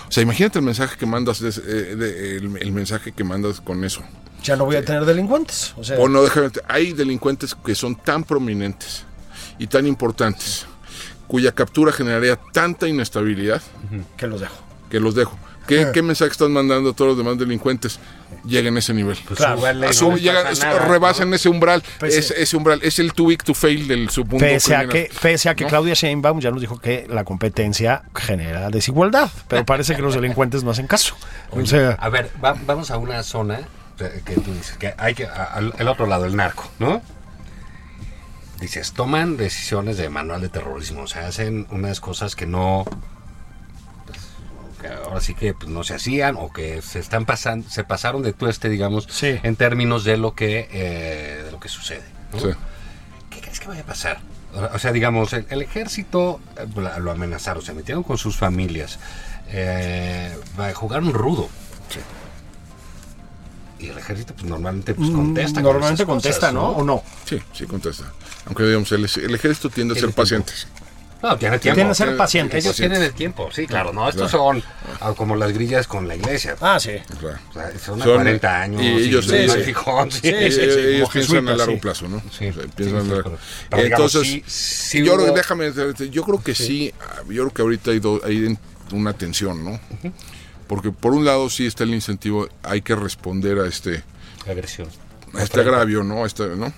[0.08, 1.50] O sea, imagínate el mensaje que mandas, eh,
[1.96, 4.02] de- el, el mensaje que mandas con eso.
[4.42, 5.72] Ya no voy a tener delincuentes.
[5.76, 9.04] O sea, O no, déjame, hay delincuentes que son tan prominentes
[9.58, 10.66] y tan importantes,
[11.26, 13.62] cuya captura generaría tanta inestabilidad
[14.16, 14.54] que los dejo.
[14.90, 15.38] que los dejo.
[15.66, 17.98] ¿Qué, qué mensaje están mandando a todos los demás delincuentes?
[18.44, 19.16] Lleguen a ese nivel.
[19.26, 19.56] Pues Claro.
[19.56, 20.46] no llegan-
[21.32, 21.82] ese umbral.
[21.98, 22.42] Pues ese, sí.
[22.42, 22.80] ese umbral.
[22.82, 25.08] Es el too big to fail del submundo Pese a, criminal.
[25.08, 25.70] que, pese a que ¿No?
[25.70, 30.62] Claudia Sheinbaum ya nos dijo que la competencia genera desigualdad, pero parece que los delincuentes
[30.64, 31.14] no hacen caso.
[31.50, 33.60] O sea, A ver, va- vamos a una zona
[33.96, 37.00] que tú dices, que hay que, a- al el otro lado, el narco, ¿no?
[38.60, 42.84] Dices, toman decisiones de manual de terrorismo, o sea, hacen unas cosas que no,
[45.14, 48.32] ahora sí que pues, no se hacían o que se están pasando, se pasaron de
[48.32, 49.38] tueste, digamos, Sí.
[49.44, 52.02] en términos de lo que, eh, de lo que sucede.
[52.32, 52.40] ¿no?
[52.40, 52.48] Sí.
[53.30, 54.18] ¿Qué crees que vaya a pasar?
[54.72, 56.66] O sea, digamos, el, el ejército eh,
[57.00, 58.98] lo amenazaron, se metieron con sus familias,
[59.50, 61.48] eh, va a jugar un rudo.
[63.78, 65.60] Y el ejército, pues normalmente pues, contesta.
[65.60, 66.68] Mm, normalmente esas contesta, cosas, ¿no?
[66.70, 67.02] ¿O no?
[67.24, 68.12] Sí, sí contesta.
[68.46, 70.66] Aunque digamos, el, el ejército tiende a ser pacientes.
[71.24, 71.74] No, tiene tiempo.
[71.76, 72.62] Tienen que ser pacientes.
[72.64, 72.98] Ellos Pacientes.
[72.98, 74.62] tienen el tiempo, sí, claro, no, estos son
[75.00, 76.54] ah, como las grillas con la iglesia.
[76.60, 76.92] Ah, sí.
[77.18, 77.38] Claro.
[77.48, 78.82] O sea, son Son- 40 años.
[78.82, 79.60] y ellos- sí, sí.
[79.60, 80.18] fijón, sí.
[80.22, 81.80] Sí, sí, Eh, sí, ellos piensan a largo sí.
[81.80, 82.20] plazo, ¿no?
[82.30, 83.38] Sí, O sea, sí, piensan sí, a largo- pero-
[83.70, 86.92] pero digamos, Entonces, sí- sí yo creo, hubo- déjame, decirte, yo creo que sí,
[87.28, 88.58] yo creo que ahorita hay, do- hay
[88.92, 89.80] una tensión, ¿no?
[90.66, 94.02] Porque por un lado sí está el incentivo, hay que responder a este,
[94.46, 94.88] Agresión.
[95.32, 96.22] a este agravio, ¿no?
[96.24, 96.70] A este, ¿no?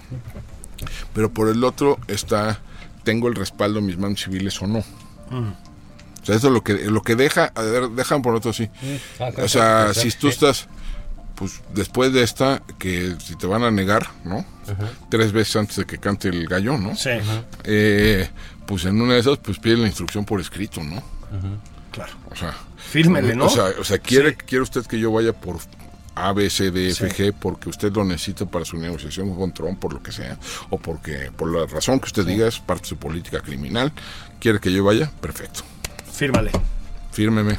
[1.15, 2.61] Pero por el otro está,
[3.07, 4.81] tengo el respaldo de mis manos civiles o no.
[4.81, 8.69] O sea, eso es lo que, lo que deja, a ver, dejan por otro sí.
[9.21, 10.67] Ah, O sea, claro, si tú estás,
[11.37, 14.45] pues después de esta, que si te van a negar, ¿no?
[15.09, 16.97] Tres veces antes de que cante el gallo, ¿no?
[16.97, 17.11] Sí,
[17.63, 18.29] Eh,
[18.67, 21.01] pues en una de esas, pues pide la instrucción por escrito, ¿no?
[21.93, 22.13] claro.
[22.31, 23.47] O sea, Fírmele, ¿no?
[23.47, 24.37] o sea, o sea quiere, Sí.
[24.47, 25.59] quiere usted que yo vaya por
[26.17, 29.79] A, B, C, D, F, G, porque usted lo necesita para su negociación con Trump,
[29.79, 30.39] por lo que sea,
[30.71, 33.93] o porque, por la razón que usted diga, es parte de su política criminal,
[34.41, 35.61] quiere que yo vaya, perfecto,
[36.11, 36.51] Fírmale.
[37.13, 37.59] fírmeme.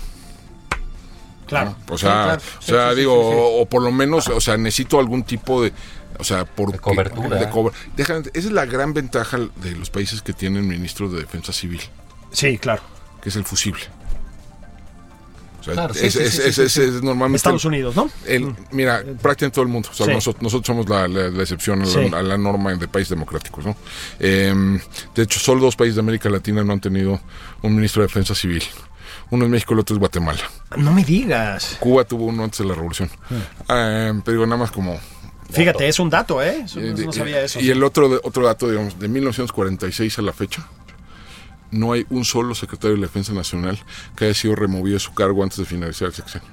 [1.46, 1.76] Claro.
[1.90, 2.42] O sea, Sí, claro.
[2.58, 3.40] o sea sí, sí, digo, sí, sí.
[3.40, 5.72] O, o por lo menos, o sea, necesito algún tipo de,
[6.20, 7.38] o sea, por De cobertura.
[7.40, 7.46] de
[7.96, 11.82] Deja- esa es la gran ventaja de los países que tienen ministros de defensa civil,
[12.32, 12.82] Sí, claro.
[13.22, 13.84] que es el fusible.
[15.74, 18.10] Claro, es, sí, es- sí, es- sí, es- es normalmente Estados Unidos, ¿no?
[18.26, 19.90] el- mira, prácticamente todo el mundo.
[19.92, 22.12] O sea, nosotros, nosotros somos la, la- la excepción a la, Sí.
[22.14, 23.66] a la norma de países democráticos.
[23.66, 23.76] ¿no?
[24.20, 24.54] Eh,
[25.16, 27.20] de hecho, solo dos países de América Latina no han tenido
[27.62, 28.64] un ministro de defensa civil.
[29.30, 30.40] Uno es México, el otro es Guatemala.
[30.78, 31.76] No me digas.
[31.80, 33.10] Cuba tuvo uno antes de la revolución.
[33.70, 34.98] Eh, pero digo, nada más como...
[35.50, 36.66] Fíjate, es un dato, ¿eh?
[36.76, 37.60] No sabía eso.
[37.62, 40.68] Y el otro, otro dato, digamos, de 1946 a la fecha,
[41.72, 43.80] no hay un solo secretario de la Defensa Nacional
[44.16, 46.50] que haya sido removido de su cargo antes de finalizar el sexenio.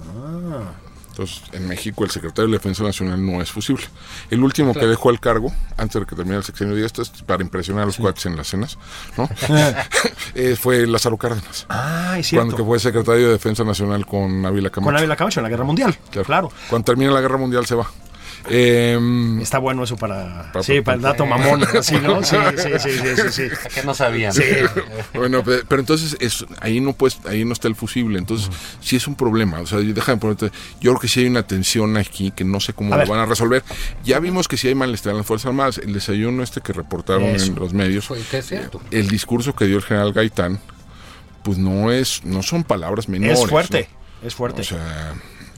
[0.00, 0.72] Ah.
[1.14, 3.84] Entonces, en México el secretario de la Defensa Nacional no es fusible.
[4.30, 7.10] El último que dejó el cargo, antes de que terminara el sexenio, digo, esto es
[7.10, 8.78] para impresionar a los cuates en las cenas,
[9.16, 9.28] ¿no?
[10.34, 11.66] Eh, fue Lázaro Cárdenas.
[11.68, 14.88] Ah, es Cuando que fue secretario de Defensa Nacional con Ávila Camacho.
[14.88, 15.96] Con Ávila Camacho en la Guerra Mundial.
[16.24, 16.50] Claro.
[16.68, 17.88] Cuando termina la Guerra Mundial se va.
[18.50, 18.98] Eh,
[19.40, 20.52] Está bueno eso para...
[20.52, 21.62] Pa- sí, pa- para el dato mamón.
[21.78, 22.22] Así, ¿no?
[22.24, 23.42] Sí, sí, sí, sí, sí, sí.
[23.74, 24.32] Que no sabían.
[24.32, 24.42] Sí.
[25.14, 28.96] Bueno, pe- pero entonces es, ahí no pues, ahí no está el fusible, entonces sí
[28.96, 29.60] es un problema.
[29.60, 32.72] O sea, déjame ponerte, yo creo que sí hay una tensión aquí que no sé
[32.74, 33.08] cómo A lo ver.
[33.08, 33.62] van a resolver.
[34.04, 35.78] Ya vimos que sí hay malestar en las Fuerzas Armadas.
[35.78, 37.46] El desayuno este que reportaron Eso.
[37.46, 38.80] en los medios, Fue es cierto.
[38.90, 40.60] el discurso que dio el general Gaitán,
[41.42, 43.38] pues no es, no son palabras menores.
[43.40, 43.88] Es fuerte,
[44.22, 44.28] ¿no?
[44.28, 44.62] es fuerte.
[44.62, 45.14] O sea,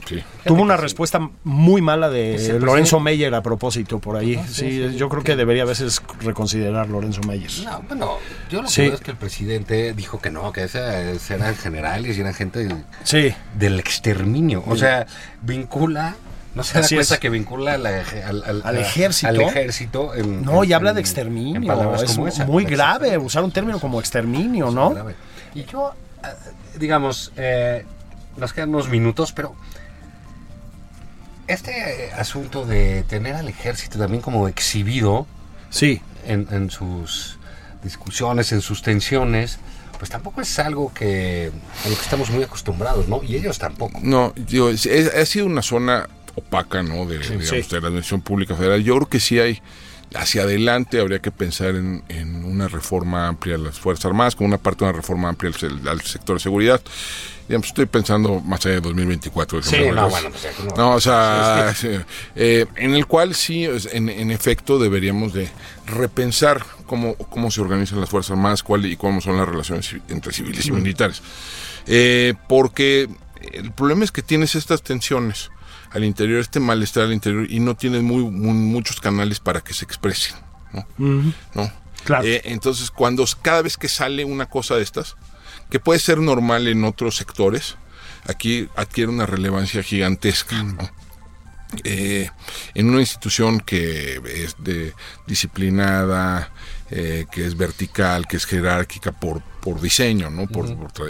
[0.07, 0.23] sí.
[0.45, 4.39] Tuvo una respuesta muy mala de Lorenzo Meyer a propósito por ahí.
[4.49, 7.51] Sí, yo creo que debería a veces reconsiderar Lorenzo Meyer.
[7.63, 8.17] No, bueno,
[8.49, 8.81] yo lo Sí.
[8.81, 12.33] que veo es que el presidente dijo que no, que ese- eran generales y eran
[12.33, 14.63] gente del, Sí, del exterminio.
[14.67, 15.05] O sea,
[15.41, 16.15] vincula.
[16.55, 17.19] No se da Así cuenta es.
[17.19, 19.27] que vincula al, al, al- ejército.
[19.27, 21.61] al ejército en- no, y en- habla de exterminio.
[22.01, 22.45] Es como esa.
[22.45, 24.89] muy grave usar un término como exterminio, ¿no?
[24.89, 25.13] grave.
[25.53, 25.93] Y yo,
[26.23, 26.27] eh,
[26.79, 27.85] digamos, eh,
[28.37, 29.53] nos quedan unos minutos, pero
[31.47, 35.25] este asunto de tener al ejército también como exhibido
[35.69, 37.37] Sí, en, en sus
[37.83, 39.59] discusiones, en sus tensiones,
[39.97, 41.51] pues tampoco es algo que
[41.85, 43.21] a lo que estamos muy acostumbrados, ¿no?
[43.23, 43.99] Y ellos tampoco.
[44.01, 47.05] No, digo, es- es- ha sido una zona opaca, ¿no?
[47.05, 47.55] De, digamos, Sí.
[47.61, 48.83] de la administración pública federal.
[48.83, 49.61] Yo creo que sí hay,
[50.15, 54.47] hacia adelante habría que pensar en, en una reforma amplia de las Fuerzas Armadas, como
[54.47, 56.81] una parte de una reforma amplia al, se- al sector de seguridad.
[57.47, 59.61] Digamos, estoy pensando más allá de 2024.
[59.63, 60.09] Sí, no, ¿no?
[60.09, 60.75] bueno, pues, no.
[60.75, 61.87] No, o sea, sí,
[62.35, 65.49] eh, en el cual sí, en, en efecto, deberíamos de
[65.85, 70.01] repensar cómo, cómo se organizan las Fuerzas Armadas cuál, y cómo son las relaciones ci-
[70.09, 71.21] entre civiles y militares.
[71.85, 73.07] Eh, porque
[73.53, 75.49] el problema es que tienes estas tensiones
[75.91, 79.73] al interior, este malestar al interior, y no tienes muy, muy- muchos canales para que
[79.73, 80.35] se expresen.
[80.73, 80.85] ¿no?
[81.55, 81.71] ¿No?
[82.03, 82.25] Claro.
[82.25, 85.15] Eh, entonces, cuando cada vez que sale una cosa de estas,
[85.69, 87.75] que puede ser normal en otros sectores,
[88.25, 90.61] aquí adquiere una relevancia gigantesca.
[90.63, 90.89] ¿no?
[91.83, 92.29] Eh,
[92.75, 94.93] en una institución que es de
[95.25, 96.51] disciplinada,
[96.91, 99.41] eh, que es vertical, que es jerárquica por,
[99.73, 100.47] por diseño, ¿no?
[100.47, 100.65] Por,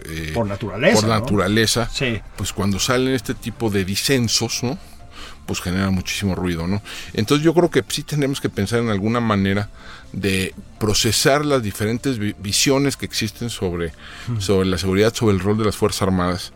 [0.05, 1.20] eh, Por naturaleza, Por ¿no?
[1.20, 1.88] naturaleza.
[1.93, 2.20] Sí.
[2.36, 4.80] Pues cuando salen este tipo de disensos, ¿no?
[5.45, 6.82] Pues genera muchísimo ruido, ¿no?
[7.14, 9.70] Entonces yo creo que sí tenemos que pensar en alguna manera
[10.12, 13.93] de procesar las diferentes vi- visiones que existen sobre,
[14.39, 16.51] sobre la seguridad, sobre el rol de las Fuerzas Armadas,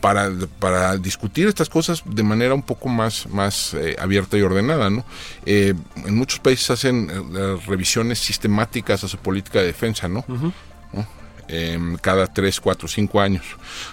[0.00, 4.90] para, para discutir estas cosas de manera un poco más, más eh, abierta y ordenada.
[4.90, 5.02] ¿no?
[5.46, 5.72] Eh,
[6.04, 10.06] en muchos países hacen eh, revisiones sistemáticas a su política de defensa.
[10.06, 10.22] ¿no?
[11.46, 13.44] Em, cada 3, 4, 5 años.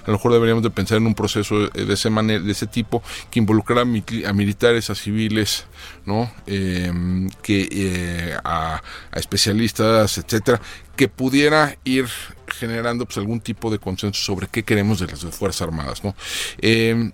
[0.04, 3.04] A lo mejor deberíamos de pensar en un proceso de ese, manera, de ese tipo
[3.30, 5.66] que involucrara a, mi- a militares, a civiles,
[6.06, 6.32] ¿no?
[6.48, 8.82] Em, que eh, a,
[9.14, 10.62] especialistas, etcétera,
[10.96, 12.08] que pudiera ir
[12.48, 16.16] generando pues algún tipo de consenso sobre qué queremos de las Fuerzas Armadas, ¿no?
[16.60, 17.12] Em,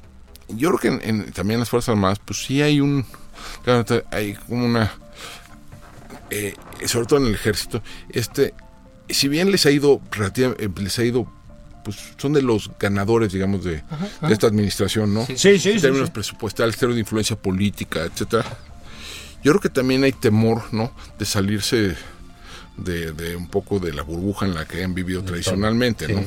[0.49, 3.05] yo creo que en- en- también las Fuerzas Armadas, pues sí hay un,
[4.11, 4.93] hay como una,
[6.29, 6.53] eh,
[6.85, 8.53] sobre todo en el ejército, este,
[9.09, 10.01] si bien les ha ido,
[10.37, 11.31] eh, les ha ido,
[11.83, 13.83] pues son de los ganadores, digamos, de,
[14.21, 15.25] de esta administración, ¿no?
[15.25, 16.13] Sí, sí, sí, En términos sí.
[16.13, 18.45] presupuestales, en términos de influencia política, etcétera.
[19.43, 20.91] Yo creo que también hay temor, ¿no?
[21.17, 21.95] De salirse
[22.77, 26.23] de, de un poco de la burbuja en la que han vivido tradicionalmente, ¿no?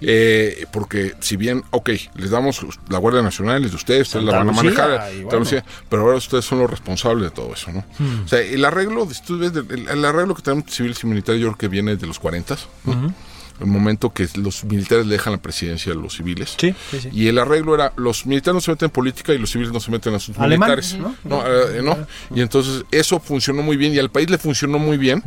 [0.00, 4.38] Eh, porque si bien, ok, les damos la Guardia Nacional, es de ustedes, ustedes la
[4.38, 5.46] van a manejar, bueno.
[5.88, 7.84] Pero ahora ustedes son los responsables de todo eso, ¿no?
[8.24, 11.68] O sea, el arreglo, el, el arreglo que tenemos civiles y militares, yo creo que
[11.68, 13.14] viene de los 40, ¿no?
[13.60, 16.56] El momento que los militares le dejan la presidencia a los civiles.
[16.58, 17.10] Sí, sí, sí.
[17.12, 19.78] Y el arreglo era, los militares no se meten en política y los civiles no
[19.78, 20.98] se meten en asuntos Alemán, militares.
[20.98, 21.14] ¿no?
[21.22, 21.96] No, eh, no.
[22.34, 25.22] Y entonces eso funcionó muy bien y al país le funcionó muy bien.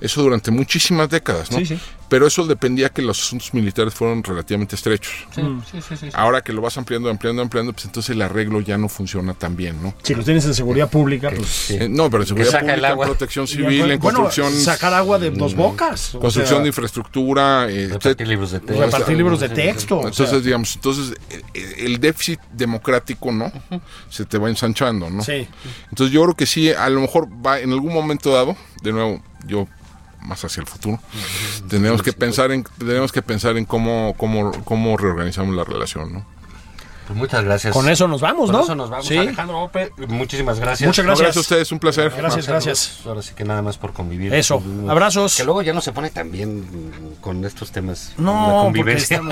[0.00, 1.58] Eso durante muchísimas décadas, ¿no?
[1.58, 1.78] Sí, sí.
[2.08, 5.12] Pero eso dependía que los asuntos militares fueron relativamente estrechos.
[5.34, 5.42] Sí,
[5.72, 6.08] sí, sí, sí.
[6.12, 9.56] Ahora que lo vas ampliando, ampliando, ampliando, pues entonces el arreglo ya no funciona tan
[9.56, 9.92] bien, ¿no?
[10.02, 11.70] Si los tienes en seguridad pública, pues.
[11.72, 13.06] Eh, no, pero en seguridad saca el pública, en agua.
[13.06, 16.14] protección civil, en construcción, sacar agua de dos bocas.
[16.14, 18.80] o construcción sea, de infraestructura, eh, Repartir libros de texto.
[18.84, 19.98] repartir libros de texto.
[19.98, 21.14] o sea, Entonces, digamos, entonces
[21.54, 23.50] el déficit democrático, ¿no?
[24.10, 25.24] Se te va ensanchando, ¿no?
[25.24, 25.48] Sí.
[25.88, 29.22] Entonces yo creo que sí, a lo mejor va en algún momento dado, de nuevo,
[29.46, 29.66] yo
[30.26, 30.98] más hacia el futuro,
[31.68, 36.36] tenemos que pensar en, tenemos que pensar en cómo, cómo, cómo reorganizamos la relación, ¿no?
[37.06, 37.72] Pues muchas gracias.
[37.72, 38.64] Con eso nos vamos, Con ¿no?
[38.64, 39.06] eso nos vamos.
[39.06, 39.16] Sí.
[39.16, 40.88] Alejandro Ope, muchas gracias.
[40.88, 41.18] Muchas No, gracias.
[41.20, 42.12] gracias a ustedes, un placer.
[42.16, 42.98] Gracias, gracias.
[43.06, 44.34] Ahora sí que nada más por convivir.
[44.34, 44.60] Eso.
[44.88, 45.36] Abrazos.
[45.36, 46.64] Que luego ya no se pone tan bien
[47.20, 48.12] con estos temas.
[48.18, 48.32] No,
[48.64, 49.22] porque convivencia.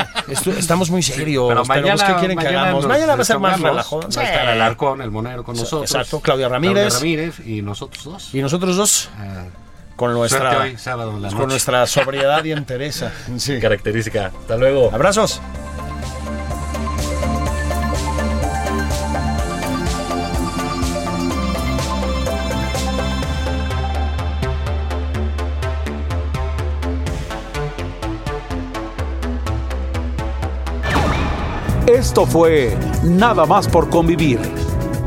[0.56, 1.48] estamos, muy serios.
[1.48, 2.84] Pero Pero, mañana, pues, ¿qué quieren que hagamos?
[2.84, 4.00] nos Mañana va a ser más relajo.
[4.02, 5.90] Va a estar Alarcón, el monero con nosotros.
[5.90, 6.90] Exacto, Claudia Ramírez.
[6.94, 8.32] Claudia Ramírez y nosotros dos.
[8.32, 9.46] Y nosotros dos, Ah,
[9.96, 13.12] con nuestra, suerte hoy, sábado en la con nuestra sobriedad y entereza.
[13.36, 13.58] Sí.
[13.60, 14.26] característica.
[14.26, 14.90] Hasta luego.
[14.92, 15.40] Abrazos.
[31.86, 34.63] Esto fue Nada más por convivir.